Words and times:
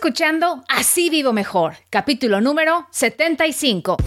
escuchando 0.00 0.64
Así 0.66 1.10
Vivo 1.10 1.34
Mejor, 1.34 1.74
capítulo 1.90 2.40
número 2.40 2.86
75. 2.90 3.98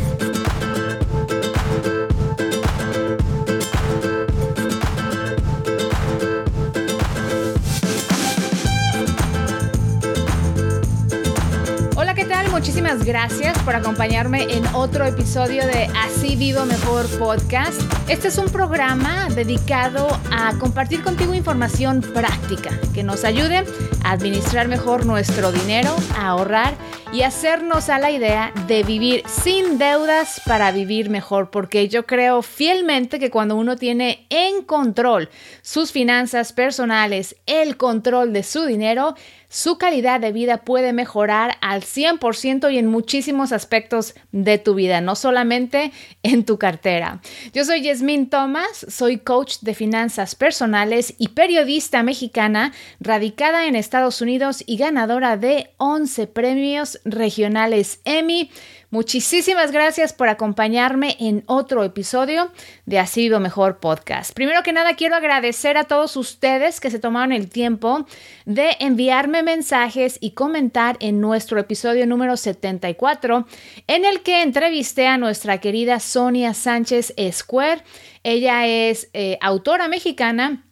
Muchísimas 12.64 13.04
gracias 13.04 13.62
por 13.64 13.76
acompañarme 13.76 14.44
en 14.44 14.66
otro 14.68 15.04
episodio 15.04 15.68
de 15.68 15.90
Así 15.98 16.38
Vivo 16.38 16.64
Mejor 16.64 17.10
Podcast. 17.20 17.82
Este 18.08 18.30
es 18.30 18.38
un 18.38 18.46
programa 18.46 19.28
dedicado 19.36 20.08
a 20.32 20.58
compartir 20.60 21.04
contigo 21.04 21.34
información 21.34 22.00
práctica 22.00 22.80
que 22.94 23.04
nos 23.04 23.26
ayude 23.26 23.66
a 24.06 24.12
administrar 24.12 24.70
mejor 24.70 25.06
nuestro 25.06 25.52
dinero, 25.52 25.94
a 26.18 26.30
ahorrar 26.30 26.74
y 27.14 27.22
hacernos 27.22 27.90
a 27.90 28.00
la 28.00 28.10
idea 28.10 28.52
de 28.66 28.82
vivir 28.82 29.24
sin 29.28 29.78
deudas 29.78 30.42
para 30.46 30.72
vivir 30.72 31.12
mejor, 31.12 31.52
porque 31.52 31.88
yo 31.88 32.08
creo 32.08 32.42
fielmente 32.42 33.20
que 33.20 33.30
cuando 33.30 33.56
uno 33.56 33.76
tiene 33.76 34.26
en 34.30 34.64
control 34.64 35.30
sus 35.62 35.92
finanzas 35.92 36.54
personales, 36.54 37.36
el 37.46 37.78
control 37.78 38.34
de 38.34 38.42
su 38.42 38.66
dinero, 38.66 39.16
su 39.54 39.78
calidad 39.78 40.20
de 40.20 40.32
vida 40.32 40.64
puede 40.64 40.94
mejorar 40.94 41.58
al 41.62 41.84
100% 41.84 42.74
y 42.74 42.80
en 42.80 42.88
muchísimos 42.88 43.52
aspectos 43.52 44.16
de 44.32 44.58
tu 44.58 44.74
vida, 44.74 45.00
no 45.00 45.16
solamente 45.16 45.92
en 46.24 46.44
tu 46.44 46.58
cartera. 46.58 47.22
Yo 47.54 47.64
soy 47.64 47.84
Yasmín 47.84 48.32
Thomas, 48.32 48.84
soy 48.90 49.20
coach 49.20 49.58
de 49.62 49.76
finanzas 49.76 50.34
personales 50.34 51.14
y 51.20 51.30
periodista 51.30 52.02
mexicana 52.02 52.74
radicada 53.00 53.68
en 53.68 53.76
Estados 53.76 54.22
Unidos 54.22 54.64
y 54.66 54.78
ganadora 54.78 55.38
de 55.38 55.70
11 55.78 56.26
premios 56.26 57.00
regionales 57.06 58.00
Emmy 58.06 58.50
Muchísimas 58.94 59.72
gracias 59.72 60.14
por 60.14 60.30
acompañarme 60.30 61.18
en 61.20 61.44
otro 61.48 61.84
episodio 61.84 62.52
de 62.86 63.00
Así 63.00 63.22
Vivo 63.22 63.40
Mejor 63.40 63.80
Podcast. 63.80 64.36
Primero 64.36 64.62
que 64.62 64.72
nada, 64.72 64.96
quiero 64.96 65.16
agradecer 65.16 65.78
a 65.78 65.86
todos 65.86 66.16
ustedes 66.16 66.80
que 66.80 66.92
se 66.92 67.00
tomaron 67.00 67.32
el 67.32 67.50
tiempo 67.50 68.06
de 68.46 68.78
enviarme 68.80 69.42
mensajes 69.42 70.20
y 70.22 70.34
comentar 70.36 70.98
en 71.00 71.22
nuestro 71.22 71.60
episodio 71.60 72.06
número 72.06 72.38
74, 72.38 73.48
en 73.88 74.06
el 74.06 74.22
que 74.22 74.44
entrevisté 74.44 75.08
a 75.08 75.18
nuestra 75.18 75.58
querida 75.58 76.00
Sonia 76.00 76.54
Sánchez 76.54 77.16
Square. 77.32 77.82
Ella 78.22 78.68
es 78.68 79.10
eh, 79.14 79.40
autora 79.42 79.88
mexicana 79.88 80.66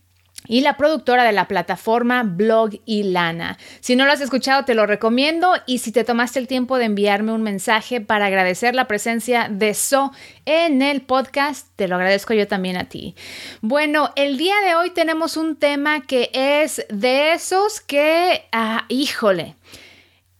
y 0.51 0.59
la 0.59 0.75
productora 0.75 1.23
de 1.23 1.31
la 1.31 1.47
plataforma 1.47 2.23
Blog 2.23 2.71
y 2.85 3.03
Lana. 3.03 3.57
Si 3.79 3.95
no 3.95 4.05
lo 4.05 4.11
has 4.11 4.19
escuchado, 4.19 4.65
te 4.65 4.75
lo 4.75 4.85
recomiendo 4.85 5.53
y 5.65 5.77
si 5.77 5.93
te 5.93 6.03
tomaste 6.03 6.39
el 6.39 6.47
tiempo 6.49 6.77
de 6.77 6.83
enviarme 6.83 7.31
un 7.31 7.41
mensaje 7.41 8.01
para 8.01 8.25
agradecer 8.25 8.75
la 8.75 8.85
presencia 8.85 9.47
de 9.49 9.73
So 9.73 10.11
en 10.45 10.81
el 10.81 11.03
podcast, 11.03 11.69
te 11.77 11.87
lo 11.87 11.95
agradezco 11.95 12.33
yo 12.33 12.49
también 12.49 12.75
a 12.75 12.89
ti. 12.89 13.15
Bueno, 13.61 14.11
el 14.17 14.37
día 14.37 14.55
de 14.65 14.75
hoy 14.75 14.89
tenemos 14.89 15.37
un 15.37 15.55
tema 15.55 16.01
que 16.01 16.29
es 16.33 16.85
de 16.89 17.31
esos 17.31 17.79
que, 17.79 18.43
ah, 18.51 18.83
híjole, 18.89 19.55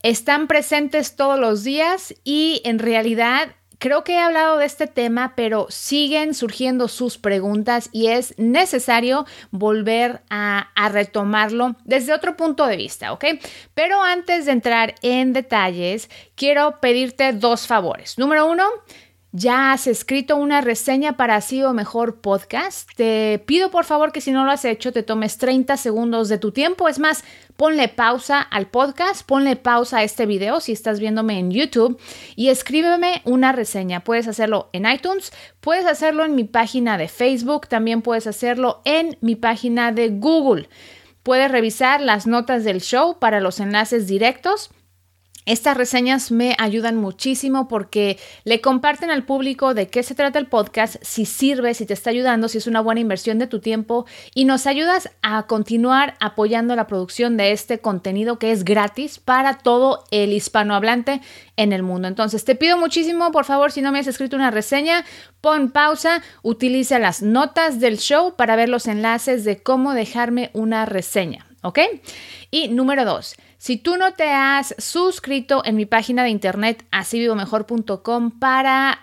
están 0.04 0.48
presentes 0.48 1.16
todos 1.16 1.40
los 1.40 1.64
días 1.64 2.14
y 2.26 2.62
en 2.66 2.80
realidad 2.80 3.56
Creo 3.82 4.04
que 4.04 4.14
he 4.14 4.20
hablado 4.20 4.60
de 4.60 4.66
este 4.68 4.86
tema, 4.86 5.34
pero 5.36 5.66
siguen 5.72 6.36
surgiendo 6.36 6.88
sus 6.88 7.18
preguntas 7.18 7.90
y 7.92 8.10
es 8.10 8.38
necesario 8.38 9.26
volver 9.50 10.22
a, 10.30 10.70
retomarlo 10.92 11.76
desde 11.84 12.14
otro 12.14 12.38
punto 12.38 12.68
de 12.68 12.78
vista, 12.78 13.12
¿ok? 13.12 13.26
Pero 13.74 14.04
antes 14.04 14.46
de 14.46 14.52
entrar 14.52 14.94
en 15.02 15.34
detalles, 15.34 16.12
quiero 16.36 16.80
pedirte 16.80 17.34
dos 17.34 17.66
favores. 17.66 18.20
Número 18.20 18.46
uno, 18.46 18.66
ya 19.34 19.72
has 19.72 19.88
escrito 19.88 20.36
una 20.36 20.60
reseña 20.60 21.16
para 21.16 21.36
Así 21.36 21.64
o 21.64 21.74
Mejor 21.74 22.20
Podcast. 22.20 22.90
Te 22.96 23.42
pido 23.46 23.72
por 23.72 23.86
favor 23.86 24.12
que 24.12 24.20
si 24.20 24.32
no 24.32 24.44
lo 24.44 24.52
has 24.52 24.66
hecho, 24.66 24.92
te 24.92 25.04
tomes 25.04 25.38
30 25.38 25.78
segundos 25.78 26.28
de 26.28 26.38
tu 26.38 26.52
tiempo. 26.52 26.90
Es 26.90 27.00
más, 27.00 27.24
ponle 27.56 27.88
pausa 27.88 28.42
al 28.42 28.68
podcast, 28.68 29.26
ponle 29.26 29.56
pausa 29.56 30.00
a 30.00 30.04
este 30.04 30.26
video 30.26 30.60
si 30.60 30.74
estás 30.74 31.00
viéndome 31.00 31.40
en 31.40 31.52
YouTube 31.52 31.98
y 32.36 32.50
escríbeme 32.50 33.22
una 33.24 33.54
reseña. 33.54 34.04
Puedes 34.04 34.28
hacerlo 34.28 34.70
en 34.74 34.86
iTunes, 34.86 35.32
puedes 35.62 35.86
hacerlo 35.86 36.26
en 36.26 36.36
mi 36.36 36.44
página 36.44 36.98
de 36.98 37.08
Facebook, 37.08 37.68
también 37.70 38.02
puedes 38.02 38.28
hacerlo 38.28 38.82
en 38.84 39.18
mi 39.22 39.36
página 39.36 39.94
de 39.94 40.10
Google. 40.10 40.68
Puedes 41.24 41.52
revisar 41.52 42.02
las 42.02 42.28
notas 42.28 42.66
del 42.66 42.82
show 42.82 43.18
para 43.20 43.40
los 43.40 43.60
enlaces 43.60 44.08
directos 44.08 44.72
estas 45.46 45.76
reseñas 45.76 46.32
me 46.32 46.56
ayudan 46.60 46.98
muchísimo 46.98 47.68
porque 47.68 48.20
le 48.44 48.62
comparten 48.62 49.10
al 49.10 49.26
público 49.26 49.74
de 49.74 49.88
qué 49.88 50.04
se 50.04 50.16
trata 50.16 50.38
el 50.38 50.48
podcast, 50.48 50.98
si 51.02 51.26
sirve, 51.26 51.74
si 51.74 51.86
te 51.86 51.94
está 51.94 52.12
ayudando, 52.12 52.48
si 52.48 52.60
es 52.60 52.68
una 52.68 52.82
buena 52.82 53.02
inversión 53.02 53.40
de 53.40 53.48
tu 53.48 53.60
tiempo 53.60 54.06
y 54.36 54.46
nos 54.46 54.68
ayudas 54.68 55.10
a 55.22 55.44
continuar 55.48 56.16
apoyando 56.20 56.76
la 56.76 56.88
producción 56.88 57.38
de 57.38 57.52
este 57.52 57.80
contenido 57.80 58.38
que 58.38 58.52
es 58.52 58.64
gratis 58.64 59.20
para 59.20 59.58
todo 59.58 60.04
el 60.12 60.32
hispanohablante 60.32 61.22
en 61.58 61.74
el 61.74 61.84
mundo. 61.84 62.08
Entonces 62.08 62.46
te 62.46 62.56
pido 62.56 62.78
muchísimo, 62.78 63.32
por 63.32 63.46
favor, 63.46 63.72
si 63.72 63.82
no 63.82 63.92
me 63.92 64.00
has 64.00 64.08
escrito 64.08 64.36
una 64.36 64.52
reseña, 64.52 65.06
pon 65.42 65.72
pausa, 65.72 66.22
utiliza 66.44 67.00
las 67.00 67.22
notas 67.22 67.80
del 67.80 67.98
show 67.98 68.36
para 68.36 68.56
ver 68.56 68.70
los 68.70 68.88
enlaces 68.88 69.44
de 69.44 69.62
cómo 69.62 69.94
dejarme 69.94 70.52
una 70.54 70.86
reseña, 70.86 71.48
¿ok? 71.64 71.80
Y 72.52 72.68
número 72.68 73.06
dos, 73.06 73.36
si 73.62 73.78
tú 73.78 73.96
no 73.96 74.14
te 74.14 74.24
has 74.24 74.74
suscrito 74.80 75.62
en 75.64 75.76
mi 75.76 75.86
página 75.86 76.24
de 76.24 76.32
internet 76.32 76.84
asivivomejor.com 76.90 78.40
para 78.40 79.02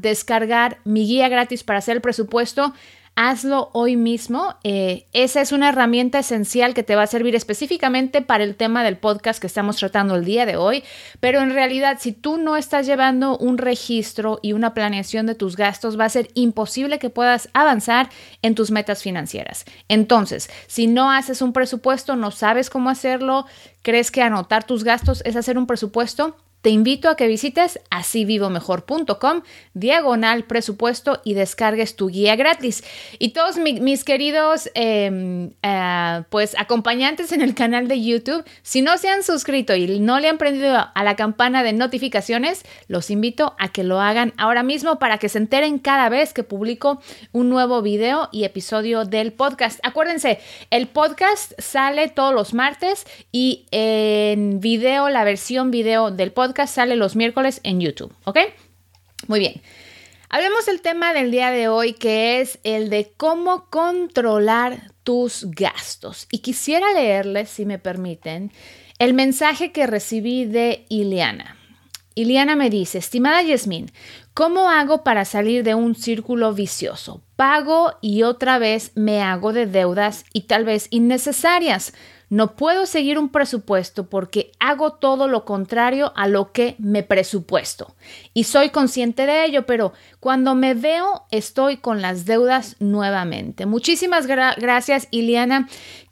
descargar 0.00 0.78
mi 0.84 1.06
guía 1.06 1.28
gratis 1.28 1.62
para 1.62 1.80
hacer 1.80 1.96
el 1.96 2.00
presupuesto, 2.00 2.72
hazlo 3.20 3.70
hoy 3.72 3.96
mismo. 3.96 4.54
Eh, 4.62 5.06
esa 5.12 5.40
es 5.40 5.50
una 5.50 5.70
herramienta 5.70 6.20
esencial 6.20 6.72
que 6.72 6.84
te 6.84 6.94
va 6.94 7.02
a 7.02 7.08
servir 7.08 7.34
específicamente 7.34 8.22
para 8.22 8.44
el 8.44 8.54
tema 8.54 8.84
del 8.84 8.96
podcast 8.96 9.40
que 9.40 9.48
estamos 9.48 9.74
tratando 9.74 10.14
el 10.14 10.24
día 10.24 10.46
de 10.46 10.56
hoy. 10.56 10.84
Pero 11.18 11.40
en 11.40 11.52
realidad, 11.52 11.98
si 12.00 12.12
tú 12.12 12.36
no 12.36 12.56
estás 12.56 12.86
llevando 12.86 13.36
un 13.36 13.58
registro 13.58 14.38
y 14.40 14.52
una 14.52 14.72
planeación 14.72 15.26
de 15.26 15.34
tus 15.34 15.56
gastos, 15.56 15.98
va 15.98 16.04
a 16.04 16.10
ser 16.10 16.28
imposible 16.34 17.00
que 17.00 17.10
puedas 17.10 17.48
avanzar 17.54 18.08
en 18.42 18.54
tus 18.54 18.70
metas 18.70 19.02
financieras. 19.02 19.64
Entonces, 19.88 20.48
si 20.68 20.86
no 20.86 21.10
haces 21.10 21.42
un 21.42 21.52
presupuesto, 21.52 22.14
no 22.14 22.30
sabes 22.30 22.70
cómo 22.70 22.88
hacerlo, 22.88 23.46
crees 23.82 24.12
que 24.12 24.22
anotar 24.22 24.62
tus 24.62 24.84
gastos 24.84 25.22
es 25.24 25.34
hacer 25.34 25.58
un 25.58 25.66
presupuesto, 25.66 26.36
te 26.60 26.70
invito 26.70 27.08
a 27.08 27.16
que 27.16 27.28
visites 27.28 27.78
asivivomejor.com, 27.90 29.42
diagonal 29.74 30.44
presupuesto 30.44 31.20
y 31.24 31.34
descargues 31.34 31.94
tu 31.94 32.08
guía 32.08 32.34
gratis. 32.34 32.82
Y 33.18 33.30
todos 33.30 33.58
mis 33.58 34.04
queridos 34.04 34.68
em, 34.74 35.52
eh, 35.62 36.22
pues 36.30 36.56
acompañantes 36.58 37.30
en 37.32 37.42
el 37.42 37.54
canal 37.54 37.86
de 37.86 38.02
YouTube, 38.02 38.44
si 38.62 38.82
no 38.82 38.98
se 38.98 39.08
han 39.08 39.22
suscrito 39.22 39.76
y 39.76 40.00
no 40.00 40.18
le 40.18 40.28
han 40.28 40.38
prendido 40.38 40.76
a 40.92 41.04
la 41.04 41.14
campana 41.14 41.62
de 41.62 41.72
notificaciones, 41.72 42.64
los 42.88 43.10
invito 43.10 43.54
a 43.58 43.68
que 43.68 43.84
lo 43.84 44.00
hagan 44.00 44.32
ahora 44.36 44.62
mismo 44.62 44.98
para 44.98 45.18
que 45.18 45.28
se 45.28 45.38
enteren 45.38 45.78
cada 45.78 46.08
vez 46.08 46.32
que 46.32 46.42
publico 46.42 47.00
un 47.32 47.50
nuevo 47.50 47.82
video 47.82 48.28
y 48.32 48.44
episodio 48.44 49.04
del 49.04 49.32
podcast. 49.32 49.78
Acuérdense, 49.84 50.40
el 50.70 50.88
podcast 50.88 51.52
sale 51.58 52.08
todos 52.08 52.34
los 52.34 52.52
martes 52.52 53.06
y 53.30 53.66
en 53.70 54.58
video, 54.60 55.08
la 55.08 55.22
versión 55.22 55.70
video 55.70 56.10
del 56.10 56.32
podcast 56.32 56.47
sale 56.66 56.96
los 56.96 57.16
miércoles 57.16 57.60
en 57.64 57.80
YouTube, 57.80 58.14
¿ok? 58.24 58.38
Muy 59.26 59.40
bien. 59.40 59.60
Hablemos 60.30 60.66
del 60.66 60.82
tema 60.82 61.14
del 61.14 61.30
día 61.30 61.50
de 61.50 61.68
hoy 61.68 61.94
que 61.94 62.40
es 62.40 62.58
el 62.62 62.90
de 62.90 63.12
cómo 63.16 63.70
controlar 63.70 64.92
tus 65.02 65.46
gastos. 65.50 66.26
Y 66.30 66.40
quisiera 66.40 66.92
leerles, 66.92 67.48
si 67.48 67.64
me 67.64 67.78
permiten, 67.78 68.52
el 68.98 69.14
mensaje 69.14 69.72
que 69.72 69.86
recibí 69.86 70.44
de 70.44 70.84
Iliana. 70.90 71.56
Iliana 72.14 72.56
me 72.56 72.68
dice, 72.68 72.98
estimada 72.98 73.42
Yasmin, 73.42 73.90
¿cómo 74.34 74.68
hago 74.68 75.04
para 75.04 75.24
salir 75.24 75.62
de 75.62 75.74
un 75.74 75.94
círculo 75.94 76.52
vicioso? 76.52 77.22
Pago 77.36 77.92
y 78.02 78.24
otra 78.24 78.58
vez 78.58 78.90
me 78.96 79.22
hago 79.22 79.52
de 79.52 79.66
deudas 79.66 80.24
y 80.32 80.42
tal 80.42 80.64
vez 80.64 80.88
innecesarias. 80.90 81.94
No 82.30 82.56
puedo 82.56 82.84
seguir 82.86 83.18
un 83.18 83.30
presupuesto 83.30 84.08
porque 84.08 84.52
hago 84.60 84.92
todo 84.92 85.28
lo 85.28 85.44
contrario 85.44 86.12
a 86.14 86.26
lo 86.28 86.52
que 86.52 86.76
me 86.78 87.02
presupuesto. 87.02 87.94
Y 88.34 88.44
soy 88.44 88.70
consciente 88.70 89.24
de 89.26 89.46
ello, 89.46 89.64
pero 89.64 89.92
cuando 90.20 90.54
me 90.54 90.74
veo 90.74 91.24
estoy 91.30 91.78
con 91.78 92.02
las 92.02 92.26
deudas 92.26 92.76
nuevamente. 92.80 93.64
Muchísimas 93.64 94.26
gracias, 94.26 95.08
Iliana. 95.10 95.68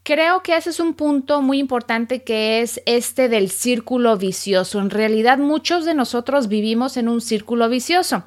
Creo 0.07 0.45
que 0.45 0.57
ese 0.57 0.71
es 0.71 0.79
un 0.79 0.95
punto 0.95 1.43
muy 1.43 1.59
importante 1.59 2.23
que 2.23 2.61
es 2.61 2.81
este 2.87 3.29
del 3.29 3.51
círculo 3.51 4.17
vicioso. 4.17 4.79
En 4.79 4.91
realidad 4.91 5.37
muchos 5.37 5.85
de 5.85 5.95
nosotros 5.95 6.47
vivimos 6.47 6.97
en 6.97 7.09
un 7.09 7.21
círculo 7.21 7.69
vicioso. 7.69 8.23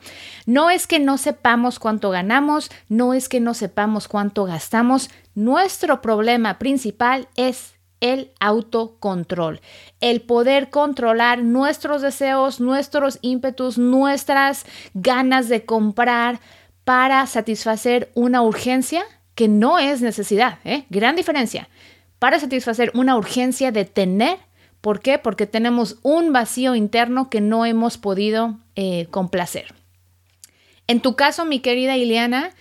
No 0.46 0.70
es 0.70 0.88
que 0.88 1.00
no 1.00 1.18
sepamos 1.18 1.80
cuánto 1.80 2.10
ganamos, 2.10 2.70
no 2.90 3.14
es 3.14 3.30
que 3.30 3.40
no 3.40 3.54
sepamos 3.54 4.10
cuánto 4.10 4.44
gastamos. 4.44 5.10
Nuestro 5.36 6.02
problema 6.02 6.60
principal 6.60 7.30
es 7.38 7.79
el 8.02 8.32
autocontrol, 8.40 9.62
el 10.00 10.22
poder 10.22 10.70
controlar 10.70 11.40
nuestros 11.40 12.02
deseos, 12.02 12.60
nuestros 12.60 13.20
ímpetus, 13.22 13.78
nuestras 13.78 14.66
ganas 14.94 15.50
de 15.50 15.66
comprar 15.66 16.40
para 16.84 17.26
satisfacer 17.28 18.10
una 18.16 18.42
urgencia 18.42 19.04
que 19.36 19.48
no 19.48 19.80
es 19.80 20.02
necesidad. 20.02 20.60
¿eh? 20.66 20.86
Gran 20.90 21.16
diferencia. 21.16 21.70
Para 22.20 22.40
satisfacer 22.40 22.92
una 22.94 23.16
urgencia 23.16 23.72
de 23.72 23.86
tener. 23.86 24.38
¿Por 24.82 25.02
qué? 25.02 25.18
Porque 25.18 25.46
tenemos 25.46 25.98
un 26.04 26.34
vacío 26.34 26.76
interno 26.76 27.30
que 27.30 27.42
no 27.42 27.66
hemos 27.66 27.98
podido 27.98 28.58
eh, 28.76 29.08
complacer. 29.12 29.74
En 30.88 31.02
tu 31.02 31.16
caso, 31.16 31.46
mi 31.46 31.60
querida 31.60 31.98
Ileana, 31.98 32.52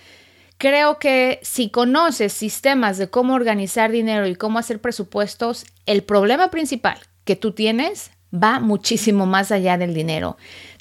Creo 0.59 0.99
que 0.99 1.39
si 1.43 1.71
conoces 1.71 2.33
sistemas 2.33 2.99
de 2.99 3.09
cómo 3.09 3.35
organizar 3.35 3.93
dinero 3.93 4.27
y 4.27 4.35
cómo 4.35 4.59
hacer 4.59 4.81
presupuestos, 4.81 5.65
el 5.87 6.03
problema 6.03 6.51
principal 6.51 6.99
que 7.25 7.37
tú 7.37 7.53
tienes 7.53 8.11
va 8.35 8.59
muchísimo 8.59 9.25
más 9.25 9.53
allá 9.53 9.79
del 9.79 9.95
dinero. 9.95 10.37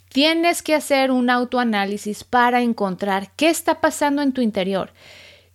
Tienes 0.09 0.63
que 0.63 0.73
hacer 0.73 1.11
un 1.11 1.29
autoanálisis 1.29 2.23
para 2.23 2.61
encontrar 2.61 3.31
qué 3.35 3.49
está 3.49 3.79
pasando 3.79 4.23
en 4.23 4.31
tu 4.31 4.41
interior, 4.41 4.93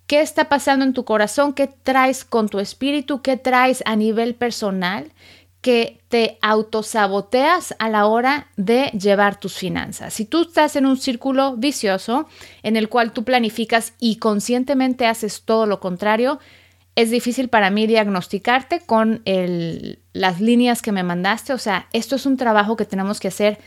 qué 0.06 0.20
está 0.20 0.48
pasando 0.48 0.84
en 0.84 0.92
tu 0.92 1.04
corazón, 1.04 1.52
qué 1.52 1.66
traes 1.66 2.24
con 2.24 2.48
tu 2.48 2.60
espíritu, 2.60 3.22
qué 3.22 3.36
traes 3.36 3.82
a 3.86 3.96
nivel 3.96 4.36
personal 4.36 5.10
que 5.62 6.00
te 6.08 6.38
autosaboteas 6.42 7.74
a 7.78 7.88
la 7.88 8.06
hora 8.06 8.48
de 8.56 8.88
llevar 8.88 9.38
tus 9.38 9.54
finanzas. 9.54 10.12
Si 10.12 10.24
tú 10.24 10.42
estás 10.42 10.74
en 10.74 10.86
un 10.86 10.98
círculo 10.98 11.56
vicioso 11.56 12.28
en 12.64 12.76
el 12.76 12.88
cual 12.88 13.12
tú 13.12 13.22
planificas 13.22 13.94
y 14.00 14.16
conscientemente 14.16 15.06
haces 15.06 15.42
todo 15.42 15.66
lo 15.66 15.78
contrario, 15.78 16.40
es 16.96 17.10
difícil 17.10 17.48
para 17.48 17.70
mí 17.70 17.86
diagnosticarte 17.86 18.80
con 18.80 19.22
las 19.24 20.40
líneas 20.40 20.82
que 20.82 20.92
me 20.92 21.04
mandaste. 21.04 21.52
O 21.52 21.58
sea, 21.58 21.86
esto 21.92 22.16
es 22.16 22.26
un 22.26 22.36
trabajo 22.36 22.76
que 22.76 22.84
tenemos 22.84 23.20
que 23.20 23.28
hacer 23.28 23.58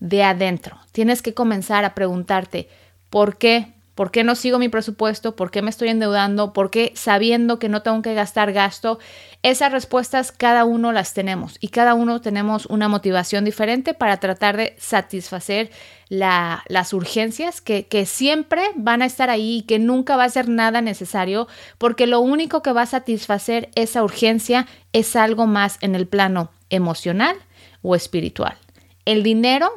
de 0.00 0.22
adentro. 0.22 0.78
Tienes 0.92 1.22
que 1.22 1.34
comenzar 1.34 1.84
a 1.86 1.94
preguntarte, 1.94 2.68
¿por 3.08 3.38
qué 3.38 3.72
¿Por 3.98 4.12
qué 4.12 4.22
no 4.22 4.36
sigo 4.36 4.60
mi 4.60 4.68
presupuesto? 4.68 5.34
¿Por 5.34 5.50
qué 5.50 5.60
me 5.60 5.70
estoy 5.70 5.88
endeudando? 5.88 6.52
¿Por 6.52 6.70
qué 6.70 6.92
sabiendo 6.94 7.58
que 7.58 7.68
no 7.68 7.82
tengo 7.82 8.00
que 8.00 8.14
gastar 8.14 8.52
gasto? 8.52 9.00
Esas 9.42 9.72
respuestas 9.72 10.30
cada 10.30 10.64
uno 10.64 10.92
las 10.92 11.14
tenemos 11.14 11.56
y 11.58 11.70
cada 11.70 11.94
uno 11.94 12.20
tenemos 12.20 12.66
una 12.66 12.86
motivación 12.86 13.44
diferente 13.44 13.94
para 13.94 14.18
tratar 14.18 14.56
de 14.56 14.76
satisfacer 14.78 15.72
las 16.10 16.92
urgencias 16.92 17.60
que, 17.60 17.88
que 17.88 18.06
siempre 18.06 18.62
van 18.76 19.02
a 19.02 19.06
estar 19.06 19.30
ahí 19.30 19.56
y 19.56 19.62
que 19.62 19.80
nunca 19.80 20.16
va 20.16 20.22
a 20.22 20.30
ser 20.30 20.48
nada 20.48 20.80
necesario 20.80 21.48
porque 21.76 22.06
lo 22.06 22.20
único 22.20 22.62
que 22.62 22.70
va 22.70 22.82
a 22.82 22.86
satisfacer 22.86 23.68
esa 23.74 24.04
urgencia 24.04 24.68
es 24.92 25.16
algo 25.16 25.48
más 25.48 25.76
en 25.80 25.96
el 25.96 26.06
plano 26.06 26.52
emocional 26.70 27.34
o 27.82 27.96
espiritual. 27.96 28.58
El 29.04 29.24
dinero, 29.24 29.72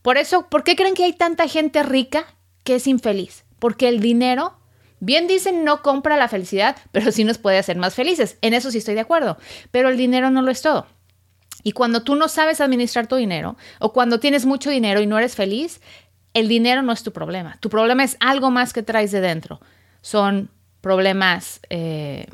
por 0.00 0.16
eso, 0.16 0.48
¿por 0.48 0.64
qué 0.64 0.76
creen 0.76 0.94
que 0.94 1.04
hay 1.04 1.12
tanta 1.12 1.46
gente 1.46 1.82
rica 1.82 2.24
que 2.64 2.76
es 2.76 2.86
infeliz? 2.86 3.44
Porque 3.58 3.88
el 3.88 4.00
dinero, 4.00 4.56
bien 5.00 5.26
dicen, 5.26 5.64
no 5.64 5.82
compra 5.82 6.16
la 6.16 6.28
felicidad, 6.28 6.76
pero 6.92 7.12
sí 7.12 7.24
nos 7.24 7.38
puede 7.38 7.58
hacer 7.58 7.76
más 7.76 7.94
felices. 7.94 8.38
En 8.42 8.54
eso 8.54 8.70
sí 8.70 8.78
estoy 8.78 8.94
de 8.94 9.00
acuerdo, 9.00 9.38
pero 9.70 9.88
el 9.88 9.96
dinero 9.96 10.30
no 10.30 10.42
lo 10.42 10.50
es 10.50 10.62
todo. 10.62 10.86
Y 11.62 11.72
cuando 11.72 12.02
tú 12.02 12.14
no 12.14 12.28
sabes 12.28 12.60
administrar 12.60 13.08
tu 13.08 13.16
dinero 13.16 13.56
o 13.80 13.92
cuando 13.92 14.20
tienes 14.20 14.46
mucho 14.46 14.70
dinero 14.70 15.00
y 15.00 15.06
no 15.06 15.18
eres 15.18 15.34
feliz, 15.34 15.80
el 16.32 16.48
dinero 16.48 16.82
no 16.82 16.92
es 16.92 17.02
tu 17.02 17.12
problema. 17.12 17.56
Tu 17.60 17.70
problema 17.70 18.04
es 18.04 18.16
algo 18.20 18.50
más 18.50 18.72
que 18.72 18.82
traes 18.82 19.10
de 19.10 19.20
dentro. 19.20 19.60
Son 20.00 20.50
problemas 20.80 21.60
eh, 21.70 22.26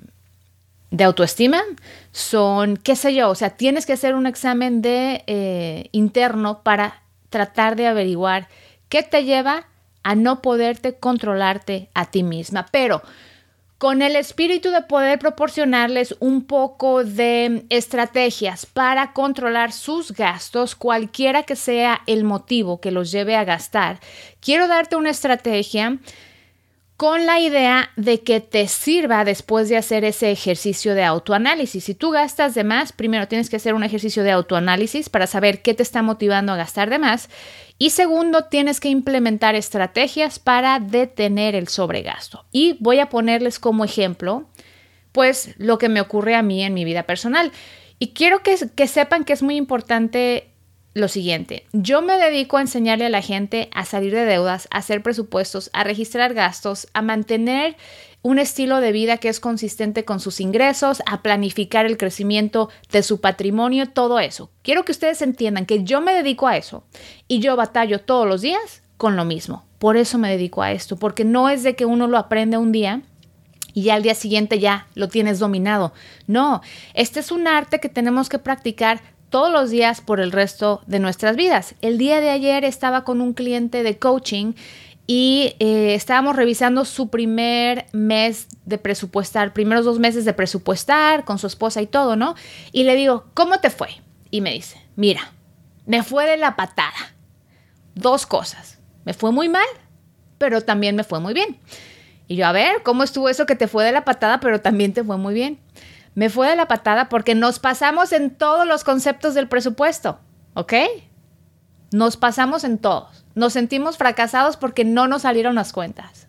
de 0.90 1.04
autoestima, 1.04 1.62
son, 2.10 2.76
qué 2.76 2.96
sé 2.96 3.14
yo, 3.14 3.30
o 3.30 3.34
sea, 3.34 3.50
tienes 3.50 3.86
que 3.86 3.94
hacer 3.94 4.14
un 4.14 4.26
examen 4.26 4.82
de 4.82 5.24
eh, 5.26 5.88
interno 5.92 6.62
para 6.62 7.02
tratar 7.30 7.76
de 7.76 7.86
averiguar 7.86 8.48
qué 8.90 9.02
te 9.02 9.24
lleva 9.24 9.68
a 10.02 10.14
no 10.14 10.42
poderte 10.42 10.94
controlarte 10.94 11.88
a 11.94 12.06
ti 12.06 12.22
misma. 12.22 12.66
Pero 12.70 13.02
con 13.82 14.00
el 14.00 14.14
espíritu 14.14 14.70
de 14.70 14.82
poder 14.82 15.18
proporcionarles 15.18 16.14
un 16.20 16.44
poco 16.44 17.02
de 17.02 17.64
estrategias 17.68 18.64
para 18.64 19.12
controlar 19.12 19.72
sus 19.72 20.12
gastos, 20.12 20.76
cualquiera 20.76 21.42
que 21.42 21.56
sea 21.56 22.00
el 22.06 22.22
motivo 22.22 22.80
que 22.80 22.92
los 22.92 23.10
lleve 23.10 23.34
a 23.34 23.42
gastar, 23.42 23.98
quiero 24.40 24.68
darte 24.68 24.94
una 24.94 25.10
estrategia 25.10 25.98
con 27.02 27.26
la 27.26 27.40
idea 27.40 27.90
de 27.96 28.20
que 28.20 28.38
te 28.38 28.68
sirva 28.68 29.24
después 29.24 29.68
de 29.68 29.76
hacer 29.76 30.04
ese 30.04 30.30
ejercicio 30.30 30.94
de 30.94 31.02
autoanálisis. 31.02 31.82
Si 31.82 31.96
tú 31.96 32.12
gastas 32.12 32.54
de 32.54 32.62
más, 32.62 32.92
primero 32.92 33.26
tienes 33.26 33.50
que 33.50 33.56
hacer 33.56 33.74
un 33.74 33.82
ejercicio 33.82 34.22
de 34.22 34.30
autoanálisis 34.30 35.08
para 35.08 35.26
saber 35.26 35.62
qué 35.62 35.74
te 35.74 35.82
está 35.82 36.02
motivando 36.02 36.52
a 36.52 36.56
gastar 36.56 36.90
de 36.90 37.00
más. 37.00 37.28
Y 37.76 37.90
segundo, 37.90 38.44
tienes 38.44 38.78
que 38.78 38.88
implementar 38.88 39.56
estrategias 39.56 40.38
para 40.38 40.78
detener 40.78 41.56
el 41.56 41.66
sobregasto. 41.66 42.44
Y 42.52 42.76
voy 42.78 43.00
a 43.00 43.08
ponerles 43.08 43.58
como 43.58 43.84
ejemplo, 43.84 44.44
pues, 45.10 45.56
lo 45.58 45.78
que 45.78 45.88
me 45.88 46.00
ocurre 46.00 46.36
a 46.36 46.42
mí 46.42 46.62
en 46.62 46.72
mi 46.72 46.84
vida 46.84 47.02
personal. 47.02 47.50
Y 47.98 48.12
quiero 48.12 48.44
que, 48.44 48.54
que 48.76 48.86
sepan 48.86 49.24
que 49.24 49.32
es 49.32 49.42
muy 49.42 49.56
importante 49.56 50.51
lo 50.94 51.08
siguiente, 51.08 51.66
yo 51.72 52.02
me 52.02 52.18
dedico 52.18 52.58
a 52.58 52.60
enseñarle 52.60 53.06
a 53.06 53.10
la 53.10 53.22
gente 53.22 53.70
a 53.72 53.84
salir 53.84 54.14
de 54.14 54.26
deudas, 54.26 54.68
a 54.70 54.78
hacer 54.78 55.02
presupuestos, 55.02 55.70
a 55.72 55.84
registrar 55.84 56.34
gastos, 56.34 56.86
a 56.92 57.00
mantener 57.00 57.76
un 58.20 58.38
estilo 58.38 58.80
de 58.80 58.92
vida 58.92 59.16
que 59.16 59.28
es 59.28 59.40
consistente 59.40 60.04
con 60.04 60.20
sus 60.20 60.40
ingresos, 60.40 61.02
a 61.06 61.22
planificar 61.22 61.86
el 61.86 61.96
crecimiento 61.96 62.68
de 62.90 63.02
su 63.02 63.20
patrimonio, 63.20 63.88
todo 63.88 64.20
eso. 64.20 64.50
Quiero 64.62 64.84
que 64.84 64.92
ustedes 64.92 65.22
entiendan 65.22 65.66
que 65.66 65.82
yo 65.82 66.00
me 66.00 66.14
dedico 66.14 66.46
a 66.46 66.56
eso 66.56 66.84
y 67.26 67.40
yo 67.40 67.56
batallo 67.56 68.00
todos 68.00 68.28
los 68.28 68.42
días 68.42 68.82
con 68.96 69.16
lo 69.16 69.24
mismo. 69.24 69.64
Por 69.78 69.96
eso 69.96 70.18
me 70.18 70.30
dedico 70.30 70.62
a 70.62 70.70
esto, 70.70 70.96
porque 70.96 71.24
no 71.24 71.48
es 71.48 71.64
de 71.64 71.74
que 71.74 71.86
uno 71.86 72.06
lo 72.06 72.18
aprende 72.18 72.58
un 72.58 72.70
día 72.70 73.02
y 73.74 73.82
ya 73.82 73.94
al 73.94 74.02
día 74.02 74.14
siguiente 74.14 74.58
ya 74.58 74.86
lo 74.94 75.08
tienes 75.08 75.38
dominado. 75.38 75.92
No, 76.26 76.62
este 76.94 77.20
es 77.20 77.32
un 77.32 77.48
arte 77.48 77.80
que 77.80 77.88
tenemos 77.88 78.28
que 78.28 78.38
practicar 78.38 79.00
todos 79.32 79.50
los 79.50 79.70
días 79.70 80.02
por 80.02 80.20
el 80.20 80.30
resto 80.30 80.82
de 80.86 80.98
nuestras 80.98 81.36
vidas. 81.36 81.74
El 81.80 81.96
día 81.96 82.20
de 82.20 82.28
ayer 82.28 82.64
estaba 82.64 83.02
con 83.02 83.22
un 83.22 83.32
cliente 83.32 83.82
de 83.82 83.98
coaching 83.98 84.52
y 85.06 85.56
eh, 85.58 85.94
estábamos 85.94 86.36
revisando 86.36 86.84
su 86.84 87.08
primer 87.08 87.86
mes 87.92 88.46
de 88.66 88.76
presupuestar, 88.76 89.54
primeros 89.54 89.86
dos 89.86 89.98
meses 89.98 90.26
de 90.26 90.34
presupuestar 90.34 91.24
con 91.24 91.38
su 91.38 91.46
esposa 91.46 91.80
y 91.80 91.86
todo, 91.86 92.14
¿no? 92.14 92.34
Y 92.72 92.84
le 92.84 92.94
digo, 92.94 93.24
¿cómo 93.32 93.58
te 93.58 93.70
fue? 93.70 93.88
Y 94.30 94.42
me 94.42 94.52
dice, 94.52 94.78
mira, 94.96 95.32
me 95.86 96.02
fue 96.02 96.26
de 96.26 96.36
la 96.36 96.54
patada. 96.54 97.14
Dos 97.94 98.26
cosas. 98.26 98.80
Me 99.06 99.14
fue 99.14 99.32
muy 99.32 99.48
mal, 99.48 99.66
pero 100.36 100.60
también 100.60 100.94
me 100.94 101.04
fue 101.04 101.20
muy 101.20 101.32
bien. 101.32 101.58
Y 102.28 102.36
yo, 102.36 102.46
a 102.46 102.52
ver, 102.52 102.82
¿cómo 102.82 103.02
estuvo 103.02 103.30
eso 103.30 103.46
que 103.46 103.56
te 103.56 103.66
fue 103.66 103.82
de 103.82 103.92
la 103.92 104.04
patada, 104.04 104.40
pero 104.40 104.60
también 104.60 104.92
te 104.92 105.02
fue 105.02 105.16
muy 105.16 105.32
bien? 105.32 105.58
Me 106.14 106.30
fue 106.30 106.48
de 106.48 106.56
la 106.56 106.68
patada 106.68 107.08
porque 107.08 107.34
nos 107.34 107.58
pasamos 107.58 108.12
en 108.12 108.30
todos 108.30 108.66
los 108.66 108.84
conceptos 108.84 109.34
del 109.34 109.48
presupuesto, 109.48 110.20
¿ok? 110.54 110.74
Nos 111.92 112.16
pasamos 112.16 112.64
en 112.64 112.78
todos. 112.78 113.24
Nos 113.34 113.54
sentimos 113.54 113.96
fracasados 113.96 114.56
porque 114.56 114.84
no 114.84 115.08
nos 115.08 115.22
salieron 115.22 115.54
las 115.54 115.72
cuentas, 115.72 116.28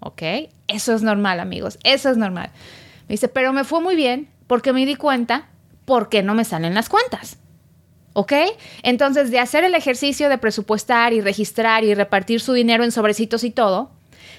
¿ok? 0.00 0.22
Eso 0.68 0.94
es 0.94 1.02
normal, 1.02 1.40
amigos, 1.40 1.78
eso 1.84 2.10
es 2.10 2.16
normal. 2.16 2.50
Me 3.08 3.14
dice, 3.14 3.28
pero 3.28 3.52
me 3.52 3.64
fue 3.64 3.80
muy 3.80 3.96
bien 3.96 4.28
porque 4.46 4.72
me 4.72 4.86
di 4.86 4.96
cuenta 4.96 5.48
por 5.84 6.08
qué 6.08 6.22
no 6.22 6.34
me 6.34 6.44
salen 6.44 6.74
las 6.74 6.88
cuentas. 6.88 7.38
¿Ok? 8.12 8.32
Entonces, 8.82 9.30
de 9.30 9.38
hacer 9.38 9.62
el 9.62 9.74
ejercicio 9.74 10.28
de 10.28 10.38
presupuestar 10.38 11.12
y 11.12 11.20
registrar 11.20 11.84
y 11.84 11.94
repartir 11.94 12.40
su 12.40 12.52
dinero 12.52 12.82
en 12.82 12.90
sobrecitos 12.90 13.44
y 13.44 13.50
todo, 13.50 13.92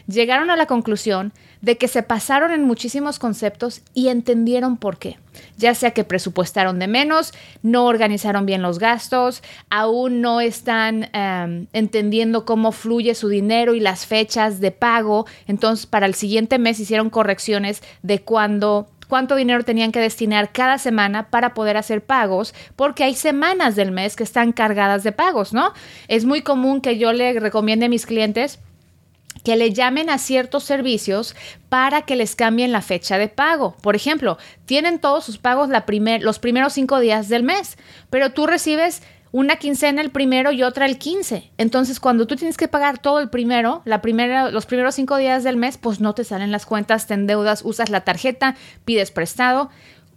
llegaron 0.08 0.50
a 0.50 0.58
la 0.58 0.66
conclusión 0.66 1.32
de 1.62 1.78
que 1.78 1.88
se 1.88 2.04
pasaron 2.04 2.52
en 2.52 2.66
muchísimos 2.66 3.20
conceptos 3.20 3.82
y 3.94 4.10
entendieron 4.10 4.78
por 4.78 4.98
qué. 4.98 5.18
Ya 5.58 5.74
sea 5.76 5.92
que 5.92 6.04
presupuestaron 6.04 6.80
de 6.80 6.88
menos, 6.88 7.34
no 7.62 7.86
organizaron 7.86 8.46
bien 8.46 8.62
los 8.62 8.80
gastos, 8.80 9.44
aún 9.70 10.22
no 10.22 10.42
están 10.42 11.10
em, 11.14 11.68
entendiendo 11.72 12.46
cómo 12.46 12.72
fluye 12.72 13.16
su 13.16 13.30
dinero 13.30 13.74
y 13.76 13.80
las 13.80 14.06
fechas 14.06 14.60
de 14.60 14.72
pago. 14.72 15.26
Entonces, 15.48 15.86
para 15.86 16.06
el 16.06 16.16
siguiente 16.16 16.60
mes 16.60 16.80
hicieron 16.80 17.10
correcciones 17.10 17.82
de 18.02 18.22
cuándo 18.22 18.88
cuánto 19.08 19.36
dinero 19.36 19.66
tenían 19.66 19.92
que 19.92 20.00
destinar 20.00 20.54
cada 20.54 20.78
semana 20.78 21.30
para 21.30 21.54
poder 21.54 21.76
hacer 21.76 22.02
pagos, 22.02 22.56
porque 22.78 23.04
hay 23.04 23.14
semanas 23.14 23.76
del 23.76 23.92
mes 23.92 24.16
que 24.16 24.24
están 24.24 24.54
cargadas 24.54 25.04
de 25.04 25.12
pagos, 25.12 25.52
¿no? 25.52 25.74
Es 26.08 26.24
muy 26.24 26.44
común 26.44 26.80
que 26.80 26.98
yo 26.98 27.12
le 27.12 27.38
recomiende 27.38 27.88
a 27.88 27.90
mis 27.90 28.06
clientes 28.06 28.60
que 29.44 29.56
le 29.56 29.74
llamen 29.74 30.10
a 30.10 30.18
ciertos 30.18 30.64
servicios 30.64 31.36
para 31.70 32.04
que 32.04 32.16
les 32.16 32.36
cambien 32.36 32.72
la 32.72 32.82
fecha 32.82 33.18
de 33.18 33.28
pago. 33.28 33.76
Por 33.82 33.96
ejemplo, 33.96 34.38
tienen 34.66 35.00
todos 35.00 35.26
sus 35.26 35.38
pagos 35.38 35.70
la 35.70 35.86
los 36.22 36.40
primeros 36.40 36.74
cinco 36.74 37.00
días 37.00 37.30
del 37.30 37.44
mes, 37.44 37.78
pero 38.10 38.32
tú 38.32 38.48
recibes 38.48 39.02
una 39.32 39.56
quincena 39.56 40.02
el 40.02 40.12
primero 40.12 40.52
y 40.52 40.64
otra 40.64 40.86
el 40.86 40.98
15. 40.98 41.52
Entonces, 41.58 42.00
cuando 42.00 42.28
tú 42.28 42.36
tienes 42.36 42.58
que 42.58 42.68
pagar 42.68 43.00
todo 43.00 43.20
el 43.20 43.30
primero, 43.30 43.82
la 43.86 44.02
primera, 44.02 44.52
los 44.52 44.66
primeros 44.66 44.96
cinco 44.96 45.18
días 45.18 45.44
del 45.44 45.58
mes, 45.58 45.78
pues 45.78 46.02
no 46.02 46.14
te 46.14 46.24
salen 46.24 46.52
las 46.52 46.66
cuentas, 46.66 47.08
te 47.08 47.14
endeudas, 47.14 47.62
usas 47.64 47.90
la 47.90 48.02
tarjeta, 48.02 48.56
pides 48.84 49.12
prestado. 49.12 49.70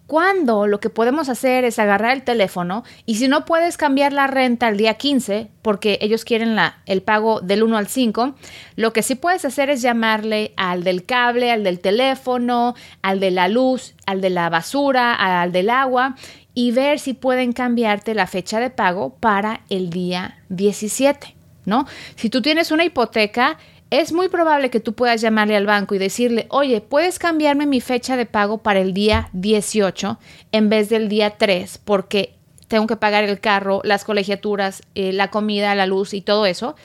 Cuando 0.06 0.66
lo 0.66 0.80
que 0.80 0.90
podemos 0.90 1.30
hacer 1.30 1.64
es 1.64 1.78
agarrar 1.78 2.12
el 2.12 2.24
teléfono 2.24 2.84
y 3.06 3.14
si 3.14 3.26
no 3.26 3.46
puedes 3.46 3.78
cambiar 3.78 4.12
la 4.12 4.26
renta 4.26 4.68
el 4.68 4.76
día 4.76 4.94
15 4.94 5.48
porque 5.62 5.98
ellos 6.02 6.26
quieren 6.26 6.54
la, 6.54 6.82
el 6.84 7.02
pago 7.02 7.40
del 7.40 7.62
1 7.62 7.78
al 7.78 7.86
5, 7.86 8.34
lo 8.76 8.92
que 8.92 9.02
sí 9.02 9.14
puedes 9.14 9.46
hacer 9.46 9.70
es 9.70 9.80
llamarle 9.80 10.52
al 10.58 10.84
del 10.84 11.06
cable, 11.06 11.50
al 11.50 11.64
del 11.64 11.80
teléfono, 11.80 12.74
al 13.00 13.18
de 13.18 13.30
la 13.30 13.48
luz, 13.48 13.94
al 14.04 14.20
de 14.20 14.28
la 14.28 14.50
basura, 14.50 15.14
al 15.14 15.52
del 15.52 15.70
agua 15.70 16.16
y 16.52 16.70
ver 16.70 16.98
si 16.98 17.14
pueden 17.14 17.54
cambiarte 17.54 18.14
la 18.14 18.26
fecha 18.26 18.60
de 18.60 18.68
pago 18.68 19.14
para 19.14 19.62
el 19.70 19.88
día 19.88 20.38
17, 20.50 21.34
¿no? 21.64 21.86
Si 22.14 22.28
tú 22.28 22.42
tienes 22.42 22.70
una 22.70 22.84
hipoteca, 22.84 23.58
es 23.90 24.12
muy 24.12 24.28
probable 24.28 24.70
que 24.70 24.80
tú 24.80 24.94
puedas 24.94 25.20
llamarle 25.20 25.56
al 25.56 25.66
banco 25.66 25.94
y 25.94 25.98
decirle, 25.98 26.46
oye, 26.50 26.80
¿puedes 26.80 27.18
cambiarme 27.18 27.66
mi 27.66 27.80
fecha 27.80 28.16
de 28.16 28.26
pago 28.26 28.58
para 28.58 28.80
el 28.80 28.92
día 28.92 29.28
18 29.32 30.18
en 30.52 30.68
vez 30.68 30.88
del 30.88 31.08
día 31.08 31.36
3? 31.38 31.78
Porque 31.84 32.34
tengo 32.68 32.86
que 32.86 32.96
pagar 32.96 33.24
el 33.24 33.40
carro, 33.40 33.80
las 33.84 34.04
colegiaturas, 34.04 34.82
eh, 34.94 35.12
la 35.12 35.30
comida, 35.30 35.74
la 35.74 35.86
luz 35.86 36.14
y 36.14 36.22
todo 36.22 36.46
eso. 36.46 36.76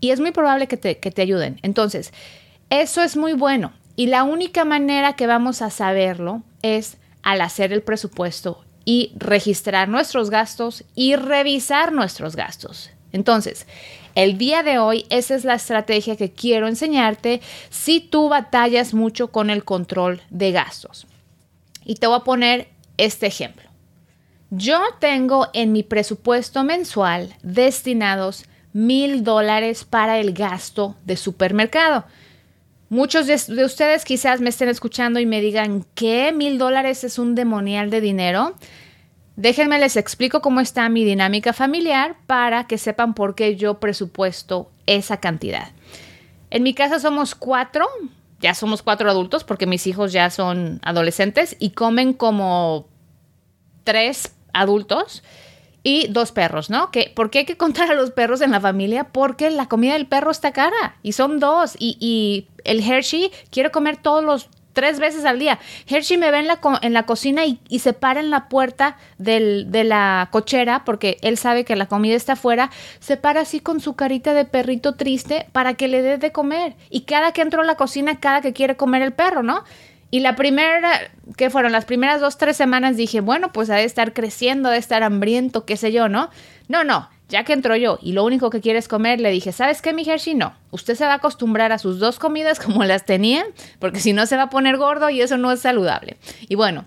Y 0.00 0.10
es 0.10 0.20
muy 0.20 0.30
probable 0.30 0.68
que 0.68 0.76
te, 0.76 0.98
que 0.98 1.10
te 1.10 1.22
ayuden. 1.22 1.58
Entonces, 1.62 2.12
eso 2.70 3.02
es 3.02 3.16
muy 3.16 3.34
bueno. 3.34 3.72
Y 3.96 4.06
la 4.06 4.24
única 4.24 4.64
manera 4.64 5.14
que 5.14 5.26
vamos 5.26 5.62
a 5.62 5.70
saberlo 5.70 6.42
es 6.62 6.96
al 7.22 7.40
hacer 7.40 7.72
el 7.72 7.82
presupuesto 7.82 8.64
y 8.84 9.12
registrar 9.16 9.88
nuestros 9.88 10.30
gastos 10.30 10.84
y 10.94 11.16
revisar 11.16 11.92
nuestros 11.92 12.36
gastos. 12.36 12.90
Entonces, 13.14 13.68
el 14.16 14.38
día 14.38 14.64
de 14.64 14.78
hoy 14.78 15.06
esa 15.08 15.36
es 15.36 15.44
la 15.44 15.54
estrategia 15.54 16.16
que 16.16 16.32
quiero 16.32 16.66
enseñarte 16.66 17.40
si 17.70 18.00
tú 18.00 18.28
batallas 18.28 18.92
mucho 18.92 19.28
con 19.28 19.50
el 19.50 19.64
control 19.64 20.20
de 20.30 20.50
gastos. 20.50 21.06
Y 21.84 21.94
te 21.94 22.08
voy 22.08 22.16
a 22.16 22.24
poner 22.24 22.66
este 22.96 23.26
ejemplo. 23.26 23.70
Yo 24.50 24.80
tengo 24.98 25.46
en 25.52 25.70
mi 25.70 25.84
presupuesto 25.84 26.64
mensual 26.64 27.36
destinados 27.44 28.46
mil 28.72 29.22
dólares 29.22 29.84
para 29.84 30.18
el 30.18 30.32
gasto 30.32 30.96
de 31.04 31.16
supermercado. 31.16 32.04
Muchos 32.88 33.28
de, 33.28 33.40
de, 33.54 33.64
ustedes 33.64 34.04
quizás 34.04 34.40
me 34.40 34.48
estén 34.50 34.68
escuchando 34.68 35.20
y 35.20 35.26
me 35.26 35.40
digan, 35.40 35.86
¿qué? 35.94 36.32
¿Mil 36.32 36.58
dólares 36.58 37.04
es 37.04 37.20
un 37.20 37.36
demonial 37.36 37.90
de 37.90 38.00
dinero? 38.00 38.56
Déjenme 39.36 39.78
les 39.78 39.96
explico 39.96 40.40
cómo 40.40 40.60
está 40.60 40.88
mi 40.88 41.04
dinámica 41.04 41.52
familiar 41.52 42.16
para 42.26 42.66
que 42.66 42.78
sepan 42.78 43.14
por 43.14 43.34
qué 43.34 43.56
yo 43.56 43.80
presupuesto 43.80 44.70
esa 44.86 45.18
cantidad. 45.18 45.72
En 46.50 46.62
mi 46.62 46.72
casa 46.72 47.00
somos 47.00 47.34
cuatro, 47.34 47.86
ya 48.40 48.54
somos 48.54 48.82
cuatro 48.82 49.10
adultos 49.10 49.42
porque 49.42 49.66
mis 49.66 49.88
hijos 49.88 50.12
ya 50.12 50.30
son 50.30 50.78
adolescentes 50.84 51.56
y 51.58 51.70
comen 51.70 52.12
como 52.12 52.86
tres 53.82 54.34
adultos 54.52 55.24
y 55.82 56.06
dos 56.08 56.30
perros, 56.30 56.70
¿no? 56.70 56.92
Que, 56.92 57.12
¿Por 57.14 57.30
qué 57.30 57.40
hay 57.40 57.44
que 57.44 57.56
contar 57.56 57.90
a 57.90 57.94
los 57.94 58.12
perros 58.12 58.40
en 58.40 58.52
la 58.52 58.60
familia? 58.60 59.08
Porque 59.12 59.50
la 59.50 59.66
comida 59.66 59.94
del 59.94 60.06
perro 60.06 60.30
está 60.30 60.52
cara 60.52 60.96
y 61.02 61.12
son 61.12 61.40
dos 61.40 61.74
y, 61.78 61.96
y 61.98 62.48
el 62.62 62.80
Hershey 62.88 63.32
quiere 63.50 63.72
comer 63.72 63.96
todos 63.96 64.24
los 64.24 64.48
tres 64.74 65.00
veces 65.00 65.24
al 65.24 65.38
día. 65.38 65.58
Hershey 65.86 66.18
me 66.18 66.30
ve 66.30 66.40
en 66.40 66.48
la, 66.48 66.60
en 66.82 66.92
la 66.92 67.06
cocina 67.06 67.44
y, 67.46 67.78
se 67.78 67.94
para 67.94 68.20
en 68.20 68.30
la 68.30 68.48
puerta 68.48 68.98
de 69.18 69.84
la 69.84 70.28
cochera 70.30 70.84
porque 70.84 71.16
él 71.22 71.38
sabe 71.38 71.64
que 71.64 71.76
la 71.76 71.86
comida 71.86 72.14
está 72.14 72.34
afuera. 72.34 72.70
Se 73.00 73.16
para 73.16 73.40
así 73.40 73.60
con 73.60 73.80
su 73.80 73.94
carita 73.94 74.34
de 74.34 74.44
perrito 74.44 74.94
triste 74.94 75.46
para 75.52 75.74
que 75.74 75.88
le 75.88 76.02
dé 76.02 76.18
de 76.18 76.32
comer. 76.32 76.74
Y 76.90 77.02
cada 77.02 77.32
que 77.32 77.40
entro 77.40 77.62
a 77.62 77.64
la 77.64 77.76
cocina, 77.76 78.20
cada 78.20 78.42
que 78.42 78.52
quiere 78.52 78.76
comer 78.76 79.02
el 79.02 79.12
perro, 79.12 79.42
¿no? 79.42 79.64
Y 80.10 80.20
la 80.20 80.36
primera, 80.36 81.00
que 81.36 81.50
fueron 81.50 81.72
las 81.72 81.86
primeras 81.86 82.20
dos, 82.20 82.38
tres 82.38 82.56
semanas, 82.56 82.96
dije, 82.96 83.20
bueno, 83.20 83.52
pues 83.52 83.68
ha 83.70 83.74
de 83.74 83.84
estar 83.84 84.12
creciendo, 84.12 84.68
ha 84.68 84.72
de 84.72 84.78
estar 84.78 85.02
hambriento, 85.02 85.64
qué 85.64 85.76
sé 85.76 85.90
yo, 85.90 86.08
¿no? 86.08 86.30
No, 86.68 86.84
no, 86.84 87.08
ya 87.28 87.44
que 87.44 87.52
entró 87.52 87.76
yo 87.76 87.98
y 88.02 88.12
lo 88.12 88.24
único 88.24 88.50
que 88.50 88.60
quieres 88.60 88.88
comer, 88.88 89.20
le 89.20 89.30
dije, 89.30 89.52
¿sabes 89.52 89.82
qué, 89.82 89.92
mi 89.92 90.08
Hershey? 90.08 90.34
No, 90.34 90.54
usted 90.70 90.94
se 90.94 91.04
va 91.04 91.12
a 91.12 91.16
acostumbrar 91.16 91.72
a 91.72 91.78
sus 91.78 91.98
dos 91.98 92.18
comidas 92.18 92.58
como 92.60 92.84
las 92.84 93.04
tenía, 93.04 93.44
porque 93.78 94.00
si 94.00 94.12
no 94.12 94.26
se 94.26 94.36
va 94.36 94.44
a 94.44 94.50
poner 94.50 94.76
gordo 94.76 95.10
y 95.10 95.20
eso 95.20 95.36
no 95.36 95.52
es 95.52 95.60
saludable. 95.60 96.16
Y 96.48 96.54
bueno, 96.54 96.84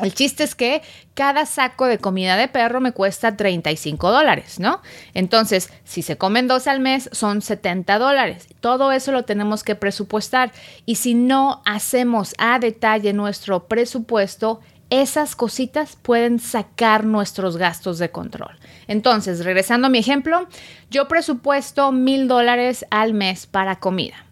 el 0.00 0.12
chiste 0.12 0.42
es 0.42 0.56
que 0.56 0.82
cada 1.14 1.46
saco 1.46 1.86
de 1.86 1.98
comida 1.98 2.36
de 2.36 2.48
perro 2.48 2.80
me 2.80 2.90
cuesta 2.90 3.36
35 3.36 4.10
dólares, 4.10 4.58
¿no? 4.58 4.82
Entonces, 5.14 5.70
si 5.84 6.02
se 6.02 6.16
comen 6.16 6.48
dos 6.48 6.66
al 6.66 6.80
mes, 6.80 7.08
son 7.12 7.42
70 7.42 8.00
dólares. 8.00 8.48
Todo 8.58 8.90
eso 8.90 9.12
lo 9.12 9.24
tenemos 9.24 9.62
que 9.62 9.76
presupuestar. 9.76 10.50
Y 10.84 10.96
si 10.96 11.14
no 11.14 11.62
hacemos 11.64 12.34
a 12.38 12.58
detalle 12.58 13.12
nuestro 13.12 13.68
presupuesto, 13.68 14.60
esas 14.90 15.36
cositas 15.36 15.94
pueden 15.94 16.40
sacar 16.40 17.04
nuestros 17.04 17.56
gastos 17.56 17.98
de 17.98 18.10
control. 18.10 18.58
Entonces, 18.86 19.44
regresando 19.44 19.86
a 19.86 19.90
mi 19.90 19.98
ejemplo, 19.98 20.48
yo 20.90 21.08
presupuesto 21.08 21.92
mil 21.92 22.28
dólares 22.28 22.84
al 22.90 23.14
mes 23.14 23.46
para 23.46 23.76
comida. 23.76 24.26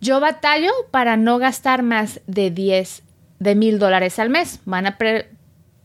Yo 0.00 0.20
batallo 0.20 0.72
para 0.90 1.16
no 1.16 1.38
gastar 1.38 1.82
más 1.82 2.20
de 2.26 2.50
10 2.50 3.02
de 3.38 3.54
mil 3.54 3.78
dólares 3.78 4.18
al 4.18 4.30
mes. 4.30 4.60
Van 4.64 4.86
a 4.86 4.98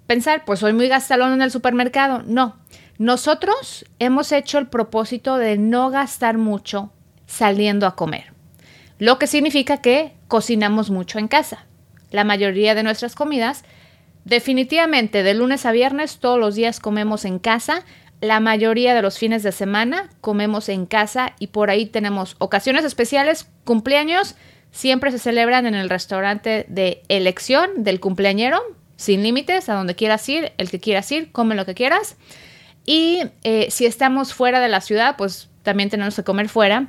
pensar, 0.06 0.44
pues 0.46 0.60
soy 0.60 0.74
muy 0.74 0.88
gastalón 0.88 1.34
en 1.34 1.42
el 1.42 1.52
supermercado. 1.52 2.24
No, 2.26 2.58
nosotros 2.98 3.86
hemos 4.00 4.32
hecho 4.32 4.60
el 4.60 4.68
propósito 4.68 5.38
de 5.38 5.58
no 5.58 5.90
gastar 5.90 6.38
mucho 6.38 6.92
saliendo 7.26 7.88
a 7.88 7.96
comer, 7.96 8.34
lo 9.00 9.18
que 9.18 9.26
significa 9.26 9.78
que 9.78 10.14
cocinamos 10.28 10.92
mucho 10.92 11.18
en 11.18 11.28
casa. 11.28 11.66
La 12.12 12.26
mayoría 12.26 12.76
de 12.76 12.84
nuestras 12.84 13.16
comidas, 13.16 13.64
definitivamente 14.26 15.24
de 15.24 15.34
lunes 15.34 15.66
a 15.66 15.72
viernes, 15.72 16.20
todos 16.20 16.40
los 16.40 16.56
días 16.56 16.80
comemos 16.80 17.26
en 17.26 17.40
casa. 17.40 17.84
La 18.20 18.40
mayoría 18.40 18.94
de 18.94 19.02
los 19.02 19.18
fines 19.18 19.44
de 19.44 19.52
semana 19.52 20.10
comemos 20.22 20.70
en 20.70 20.86
casa 20.86 21.34
y 21.40 21.48
por 21.48 21.70
ahí 21.70 21.86
tenemos 21.88 22.36
ocasiones 22.40 22.86
especiales, 22.86 23.48
cumpleaños, 23.64 24.36
siempre 24.72 25.12
se 25.12 25.20
celebran 25.20 25.66
en 25.66 25.76
el 25.76 25.90
restaurante 25.90 26.66
de 26.70 27.04
elección 27.10 27.84
del 27.84 28.00
cumpleañero, 28.00 28.62
sin 28.96 29.24
límites, 29.24 29.70
a 29.70 29.74
donde 29.74 29.96
quieras 29.96 30.28
ir, 30.30 30.54
el 30.58 30.70
que 30.70 30.80
quieras 30.80 31.12
ir, 31.12 31.32
come 31.32 31.56
lo 31.56 31.66
que 31.66 31.74
quieras. 31.74 32.16
Y 32.86 33.22
eh, 33.44 33.68
si 33.70 33.86
estamos 33.86 34.34
fuera 34.34 34.60
de 34.60 34.70
la 34.70 34.82
ciudad, 34.82 35.16
pues 35.18 35.50
también 35.64 35.90
tenemos 35.90 36.16
que 36.16 36.24
comer 36.24 36.50
fuera. 36.50 36.88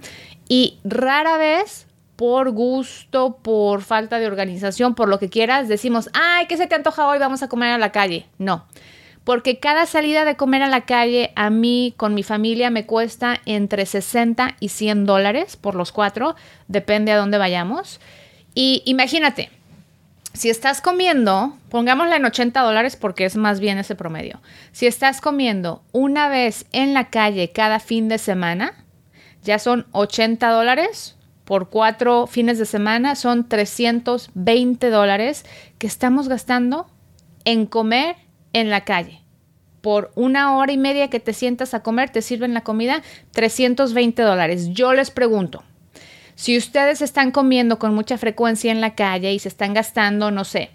Y 0.48 0.78
rara 0.84 1.36
vez, 1.38 1.86
por 2.22 2.52
gusto, 2.52 3.38
por 3.42 3.82
falta 3.82 4.20
de 4.20 4.28
organización, 4.28 4.94
por 4.94 5.08
lo 5.08 5.18
que 5.18 5.28
quieras, 5.28 5.66
decimos, 5.66 6.08
ay, 6.12 6.46
¿qué 6.46 6.56
se 6.56 6.68
te 6.68 6.76
antoja 6.76 7.08
hoy? 7.08 7.18
Vamos 7.18 7.42
a 7.42 7.48
comer 7.48 7.72
a 7.72 7.78
la 7.78 7.90
calle. 7.90 8.26
No 8.38 8.64
porque 9.24 9.58
cada 9.58 9.86
salida 9.86 10.24
de 10.24 10.36
comer 10.36 10.62
a 10.62 10.68
la 10.68 10.82
calle 10.82 11.32
a 11.34 11.50
mí 11.50 11.94
con 11.96 12.14
mi 12.14 12.22
familia 12.22 12.70
me 12.70 12.86
cuesta 12.86 13.40
entre 13.44 13.86
60 13.86 14.54
y 14.60 14.68
100 14.68 15.04
dólares 15.04 15.56
por 15.56 15.74
los 15.74 15.90
cuatro, 15.90 16.36
depende 16.68 17.10
a 17.10 17.16
dónde 17.16 17.38
vayamos. 17.38 17.98
Y 18.54 18.82
imagínate, 18.84 19.50
si 20.32 20.48
estás 20.48 20.80
comiendo, 20.80 21.56
pongámosla 21.70 22.14
en 22.14 22.24
80 22.24 22.60
dólares 22.60 22.94
porque 22.94 23.24
es 23.24 23.34
más 23.34 23.58
bien 23.58 23.78
ese 23.78 23.96
promedio. 23.96 24.40
Si 24.70 24.86
estás 24.86 25.20
comiendo 25.20 25.82
una 25.90 26.28
vez 26.28 26.66
en 26.70 26.94
la 26.94 27.10
calle 27.10 27.50
cada 27.50 27.80
fin 27.80 28.08
de 28.08 28.18
semana, 28.18 28.74
ya 29.42 29.58
son 29.58 29.86
80 29.90 30.48
dólares 30.50 31.16
por 31.44 31.70
cuatro 31.70 32.26
fines 32.26 32.58
de 32.58 32.66
semana, 32.66 33.16
son 33.16 33.48
320 33.48 34.90
dólares 34.90 35.44
que 35.78 35.86
estamos 35.86 36.28
gastando 36.28 36.86
en 37.44 37.66
comer 37.66 38.16
en 38.52 38.70
la 38.70 38.84
calle. 38.84 39.20
Por 39.80 40.12
una 40.14 40.56
hora 40.56 40.72
y 40.72 40.78
media 40.78 41.10
que 41.10 41.20
te 41.20 41.32
sientas 41.32 41.74
a 41.74 41.82
comer, 41.82 42.10
te 42.10 42.22
sirven 42.22 42.54
la 42.54 42.62
comida, 42.62 43.02
320 43.32 44.22
dólares. 44.22 44.68
Yo 44.70 44.92
les 44.92 45.10
pregunto, 45.10 45.64
si 46.36 46.56
ustedes 46.56 47.02
están 47.02 47.32
comiendo 47.32 47.78
con 47.78 47.94
mucha 47.94 48.16
frecuencia 48.16 48.70
en 48.70 48.80
la 48.80 48.94
calle 48.94 49.32
y 49.32 49.38
se 49.38 49.48
están 49.48 49.74
gastando, 49.74 50.30
no 50.30 50.44
sé, 50.44 50.70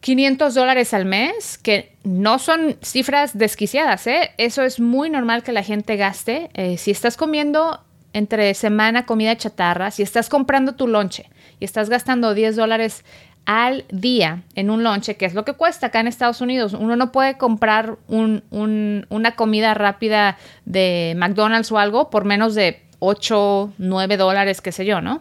500 0.00 0.54
dólares 0.54 0.94
al 0.94 1.04
mes, 1.04 1.58
que 1.58 1.96
no 2.04 2.38
son 2.38 2.76
cifras 2.82 3.36
desquiciadas, 3.36 4.06
¿eh? 4.06 4.30
Eso 4.38 4.62
es 4.62 4.78
muy 4.78 5.10
normal 5.10 5.42
que 5.42 5.52
la 5.52 5.64
gente 5.64 5.96
gaste. 5.96 6.50
Eh, 6.54 6.76
si 6.76 6.90
estás 6.90 7.16
comiendo 7.16 7.80
entre 8.16 8.54
semana 8.54 9.04
comida 9.04 9.36
chatarra, 9.36 9.90
si 9.90 10.02
estás 10.02 10.30
comprando 10.30 10.74
tu 10.74 10.88
lonche 10.88 11.28
y 11.60 11.66
estás 11.66 11.90
gastando 11.90 12.32
10 12.32 12.56
dólares 12.56 13.04
al 13.44 13.84
día 13.90 14.42
en 14.54 14.70
un 14.70 14.82
lonche, 14.82 15.18
que 15.18 15.26
es 15.26 15.34
lo 15.34 15.44
que 15.44 15.52
cuesta 15.52 15.88
acá 15.88 16.00
en 16.00 16.06
Estados 16.06 16.40
Unidos. 16.40 16.72
Uno 16.72 16.96
no 16.96 17.12
puede 17.12 17.36
comprar 17.36 17.98
una 18.08 19.36
comida 19.36 19.74
rápida 19.74 20.38
de 20.64 21.12
McDonald's 21.18 21.70
o 21.70 21.78
algo 21.78 22.08
por 22.08 22.24
menos 22.24 22.54
de 22.54 22.82
8, 23.00 23.74
9 23.76 24.16
dólares, 24.16 24.62
qué 24.62 24.72
sé 24.72 24.86
yo, 24.86 25.02
¿no? 25.02 25.20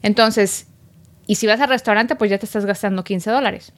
Entonces, 0.00 0.68
y 1.26 1.34
si 1.34 1.46
vas 1.46 1.60
al 1.60 1.68
restaurante, 1.68 2.16
pues 2.16 2.30
ya 2.30 2.38
te 2.38 2.46
estás 2.46 2.64
gastando 2.64 3.04
15 3.04 3.30
dólares. 3.30 3.74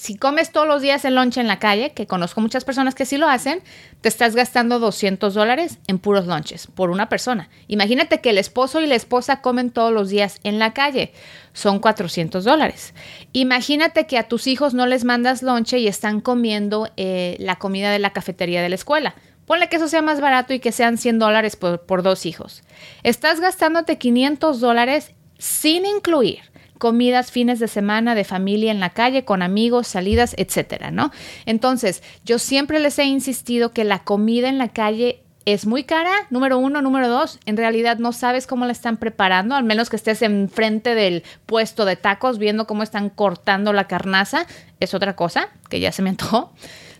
Si 0.00 0.16
comes 0.16 0.50
todos 0.50 0.66
los 0.66 0.80
días 0.80 1.04
el 1.04 1.14
lonche 1.14 1.42
en 1.42 1.46
la 1.46 1.58
calle, 1.58 1.90
que 1.90 2.06
conozco 2.06 2.40
muchas 2.40 2.64
personas 2.64 2.94
que 2.94 3.04
sí 3.04 3.18
lo 3.18 3.28
hacen, 3.28 3.60
te 4.00 4.08
estás 4.08 4.34
gastando 4.34 4.78
200 4.78 5.34
dólares 5.34 5.78
en 5.88 5.98
puros 5.98 6.26
lonches 6.26 6.68
por 6.68 6.88
una 6.88 7.10
persona. 7.10 7.50
Imagínate 7.68 8.22
que 8.22 8.30
el 8.30 8.38
esposo 8.38 8.80
y 8.80 8.86
la 8.86 8.94
esposa 8.94 9.42
comen 9.42 9.70
todos 9.70 9.92
los 9.92 10.08
días 10.08 10.40
en 10.42 10.58
la 10.58 10.72
calle, 10.72 11.12
son 11.52 11.80
400 11.80 12.44
dólares. 12.44 12.94
Imagínate 13.34 14.06
que 14.06 14.16
a 14.16 14.26
tus 14.26 14.46
hijos 14.46 14.72
no 14.72 14.86
les 14.86 15.04
mandas 15.04 15.42
lonche 15.42 15.78
y 15.78 15.86
están 15.86 16.22
comiendo 16.22 16.88
eh, 16.96 17.36
la 17.38 17.56
comida 17.56 17.92
de 17.92 17.98
la 17.98 18.14
cafetería 18.14 18.62
de 18.62 18.70
la 18.70 18.76
escuela. 18.76 19.14
Ponle 19.44 19.68
que 19.68 19.76
eso 19.76 19.88
sea 19.88 20.00
más 20.00 20.22
barato 20.22 20.54
y 20.54 20.60
que 20.60 20.72
sean 20.72 20.96
100 20.96 21.18
dólares 21.18 21.56
por, 21.56 21.82
por 21.82 22.02
dos 22.02 22.24
hijos. 22.24 22.62
Estás 23.02 23.38
gastándote 23.38 23.98
500 23.98 24.60
dólares 24.60 25.12
sin 25.36 25.84
incluir 25.84 26.49
comidas 26.80 27.30
fines 27.30 27.60
de 27.60 27.68
semana 27.68 28.14
de 28.14 28.24
familia 28.24 28.72
en 28.72 28.80
la 28.80 28.90
calle, 28.90 29.26
con 29.26 29.42
amigos, 29.42 29.86
salidas, 29.86 30.34
etcétera, 30.38 30.90
¿no? 30.90 31.12
Entonces, 31.44 32.02
yo 32.24 32.38
siempre 32.38 32.80
les 32.80 32.98
he 32.98 33.04
insistido 33.04 33.72
que 33.72 33.84
la 33.84 33.98
comida 33.98 34.48
en 34.48 34.56
la 34.56 34.68
calle 34.68 35.20
es 35.44 35.66
muy 35.66 35.84
cara, 35.84 36.10
número 36.30 36.56
uno, 36.56 36.80
número 36.80 37.08
dos, 37.08 37.38
en 37.44 37.58
realidad 37.58 37.98
no 37.98 38.12
sabes 38.12 38.46
cómo 38.46 38.64
la 38.64 38.72
están 38.72 38.96
preparando, 38.96 39.54
al 39.54 39.64
menos 39.64 39.90
que 39.90 39.96
estés 39.96 40.22
enfrente 40.22 40.94
del 40.94 41.22
puesto 41.44 41.84
de 41.84 41.96
tacos 41.96 42.38
viendo 42.38 42.66
cómo 42.66 42.82
están 42.82 43.10
cortando 43.10 43.74
la 43.74 43.86
carnaza, 43.86 44.46
es 44.80 44.94
otra 44.94 45.16
cosa 45.16 45.50
que 45.68 45.80
ya 45.80 45.92
se 45.92 46.00
me 46.00 46.08
antojó, 46.08 46.50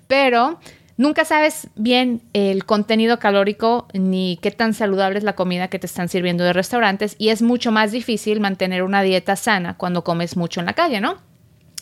pero 0.09 0.61
Nunca 1.01 1.25
sabes 1.25 1.69
bien 1.77 2.21
el 2.35 2.67
contenido 2.67 3.19
calórico 3.19 3.89
ni 3.95 4.39
qué 4.43 4.51
tan 4.51 4.75
saludable 4.75 5.17
es 5.17 5.25
la 5.25 5.35
comida 5.35 5.69
que 5.69 5.79
te 5.79 5.87
están 5.87 6.11
sirviendo 6.11 6.45
de 6.45 6.53
restaurantes 6.53 7.17
y 7.17 7.31
es 7.31 7.41
mucho 7.41 7.73
más 7.73 7.91
difícil 7.91 8.39
mantener 8.39 8.83
una 8.83 9.01
dieta 9.01 9.35
sana 9.35 9.79
cuando 9.79 10.05
comes 10.05 10.37
mucho 10.37 10.61
en 10.61 10.67
la 10.67 10.75
calle, 10.75 11.01
¿no? 11.01 11.17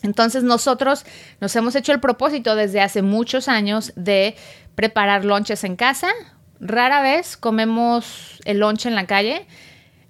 Entonces 0.05 0.45
nosotros 0.45 1.05
nos 1.41 1.57
hemos 1.57 1.75
hecho 1.75 1.91
el 1.91 1.99
propósito 1.99 2.55
desde 2.55 2.81
hace 2.81 3.03
muchos 3.03 3.49
años 3.49 3.93
de 3.97 4.37
preparar 4.77 5.25
lonches 5.25 5.65
en 5.65 5.75
casa. 5.75 6.11
Rara 6.61 7.03
vez 7.03 7.37
comemos 7.37 8.39
el 8.45 8.61
lonche 8.61 8.89
en 8.89 8.95
la 8.95 9.09
calle. 9.09 9.49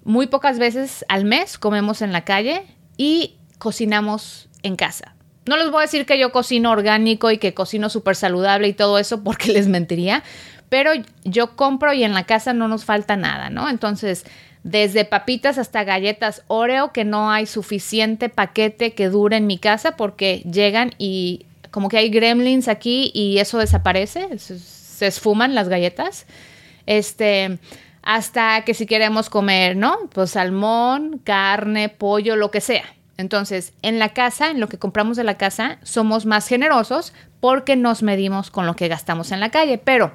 Muy 0.03 0.27
pocas 0.27 0.59
veces 0.59 1.03
al 1.09 1.25
mes 1.25 1.57
comemos 1.57 2.03
en 2.03 2.13
la 2.13 2.25
calle 2.25 2.61
y 2.95 3.39
cocinamos 3.57 4.49
en 4.61 4.75
casa. 4.75 5.15
No 5.49 5.57
les 5.57 5.71
voy 5.71 5.79
a 5.79 5.81
decir 5.81 6.05
que 6.05 6.19
yo 6.19 6.31
cocino 6.31 6.69
orgánico 6.69 7.31
y 7.31 7.39
que 7.39 7.55
cocino 7.55 7.89
súper 7.89 8.15
saludable 8.15 8.67
y 8.67 8.73
todo 8.73 8.99
eso 8.99 9.23
porque 9.23 9.51
les 9.51 9.67
mentiría, 9.67 10.23
pero 10.69 10.91
yo 11.23 11.55
compro 11.55 11.91
y 11.91 12.03
en 12.03 12.13
la 12.13 12.25
casa 12.25 12.53
no 12.53 12.67
nos 12.67 12.85
falta 12.85 13.17
nada, 13.17 13.49
¿no? 13.49 13.67
Entonces, 13.67 14.27
desde 14.61 15.05
papitas 15.05 15.57
hasta 15.57 15.83
galletas 15.83 16.43
Oreo, 16.45 16.91
que 16.93 17.03
no 17.03 17.31
hay 17.31 17.47
suficiente 17.47 18.29
paquete 18.29 18.93
que 18.93 19.09
dure 19.09 19.37
en 19.37 19.47
mi 19.47 19.57
casa 19.57 19.97
porque 19.97 20.43
llegan 20.51 20.93
y 20.99 21.47
como 21.71 21.89
que 21.89 21.97
hay 21.97 22.09
gremlins 22.09 22.67
aquí 22.67 23.09
y 23.15 23.39
eso 23.39 23.57
desaparece, 23.57 24.37
se 24.37 25.07
esfuman 25.07 25.55
las 25.55 25.67
galletas. 25.67 26.27
Este, 26.85 27.57
hasta 28.03 28.63
que 28.65 28.75
si 28.75 28.85
queremos 28.85 29.31
comer, 29.31 29.75
¿no? 29.75 29.97
Pues 30.13 30.29
salmón, 30.29 31.19
carne, 31.23 31.89
pollo, 31.89 32.35
lo 32.35 32.51
que 32.51 32.61
sea. 32.61 32.85
Entonces, 33.19 33.73
en 33.81 33.99
la 33.99 34.13
casa, 34.13 34.49
en 34.49 34.61
lo 34.61 34.69
que 34.69 34.79
compramos 34.79 35.17
de 35.17 35.25
la 35.25 35.37
casa, 35.37 35.77
somos 35.83 36.25
más 36.25 36.47
generosos 36.47 37.11
porque 37.41 37.75
nos 37.75 38.01
medimos 38.01 38.49
con 38.49 38.65
lo 38.65 38.77
que 38.77 38.87
gastamos 38.87 39.33
en 39.33 39.41
la 39.41 39.49
calle. 39.49 39.77
Pero 39.77 40.13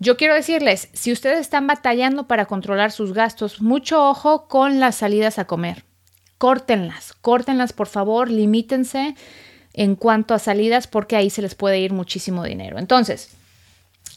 yo 0.00 0.16
quiero 0.16 0.34
decirles, 0.34 0.88
si 0.92 1.12
ustedes 1.12 1.38
están 1.38 1.68
batallando 1.68 2.26
para 2.26 2.46
controlar 2.46 2.90
sus 2.90 3.12
gastos, 3.12 3.62
mucho 3.62 4.04
ojo 4.10 4.48
con 4.48 4.80
las 4.80 4.96
salidas 4.96 5.38
a 5.38 5.44
comer. 5.44 5.84
Córtenlas, 6.36 7.12
córtenlas 7.12 7.72
por 7.72 7.86
favor, 7.86 8.28
limítense 8.28 9.14
en 9.72 9.94
cuanto 9.94 10.34
a 10.34 10.40
salidas 10.40 10.88
porque 10.88 11.14
ahí 11.14 11.30
se 11.30 11.42
les 11.42 11.54
puede 11.54 11.78
ir 11.78 11.92
muchísimo 11.92 12.42
dinero. 12.42 12.80
Entonces, 12.80 13.36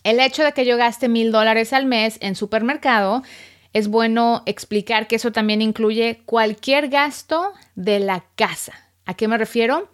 el 0.04 0.20
hecho 0.20 0.44
de 0.44 0.54
que 0.54 0.66
yo 0.66 0.78
gaste 0.78 1.10
mil 1.10 1.32
dólares 1.32 1.74
al 1.74 1.86
mes 1.86 2.18
en 2.22 2.36
supermercado 2.36 3.22
es 3.74 3.88
bueno 3.88 4.44
explicar 4.46 5.08
que 5.08 5.16
eso 5.16 5.32
también 5.32 5.62
incluye 5.62 6.22
cualquier 6.26 6.90
gasto 6.90 7.54
de 7.76 8.00
la 8.00 8.26
casa. 8.36 8.74
¿A 9.06 9.14
qué 9.14 9.28
me 9.28 9.38
refiero? 9.38 9.90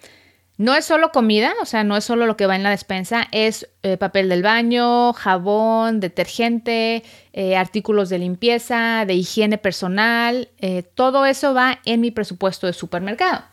No 0.58 0.74
es 0.74 0.86
solo 0.86 1.12
comida, 1.12 1.54
o 1.62 1.66
sea, 1.66 1.84
no 1.84 1.98
es 1.98 2.06
solo 2.06 2.26
lo 2.26 2.38
que 2.38 2.46
va 2.46 2.56
en 2.56 2.64
la 2.64 2.70
despensa, 2.70 3.28
es 3.34 3.70
eh, 3.84 3.98
papel 3.98 4.30
del 4.30 4.42
baño, 4.42 5.12
jabón, 5.12 6.00
detergente, 6.00 7.04
eh, 7.34 7.58
artículos 7.58 8.08
de 8.08 8.20
limpieza, 8.20 9.04
de 9.06 9.16
higiene 9.16 9.58
personal, 9.58 10.48
eh, 10.60 10.84
todo 10.84 11.26
eso 11.26 11.54
va 11.54 11.80
en 11.84 12.00
mi 12.00 12.12
presupuesto 12.12 12.68
de 12.68 12.74
supermercado. 12.74 13.44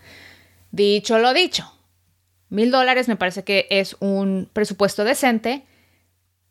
Dicho 0.71 1.19
lo 1.19 1.35
dicho, 1.35 1.73
mil 2.51 2.71
dólares 2.71 3.09
me 3.09 3.17
parece 3.17 3.43
que 3.43 3.67
es 3.71 3.97
un 3.99 4.49
presupuesto 4.53 5.05
decente. 5.05 5.65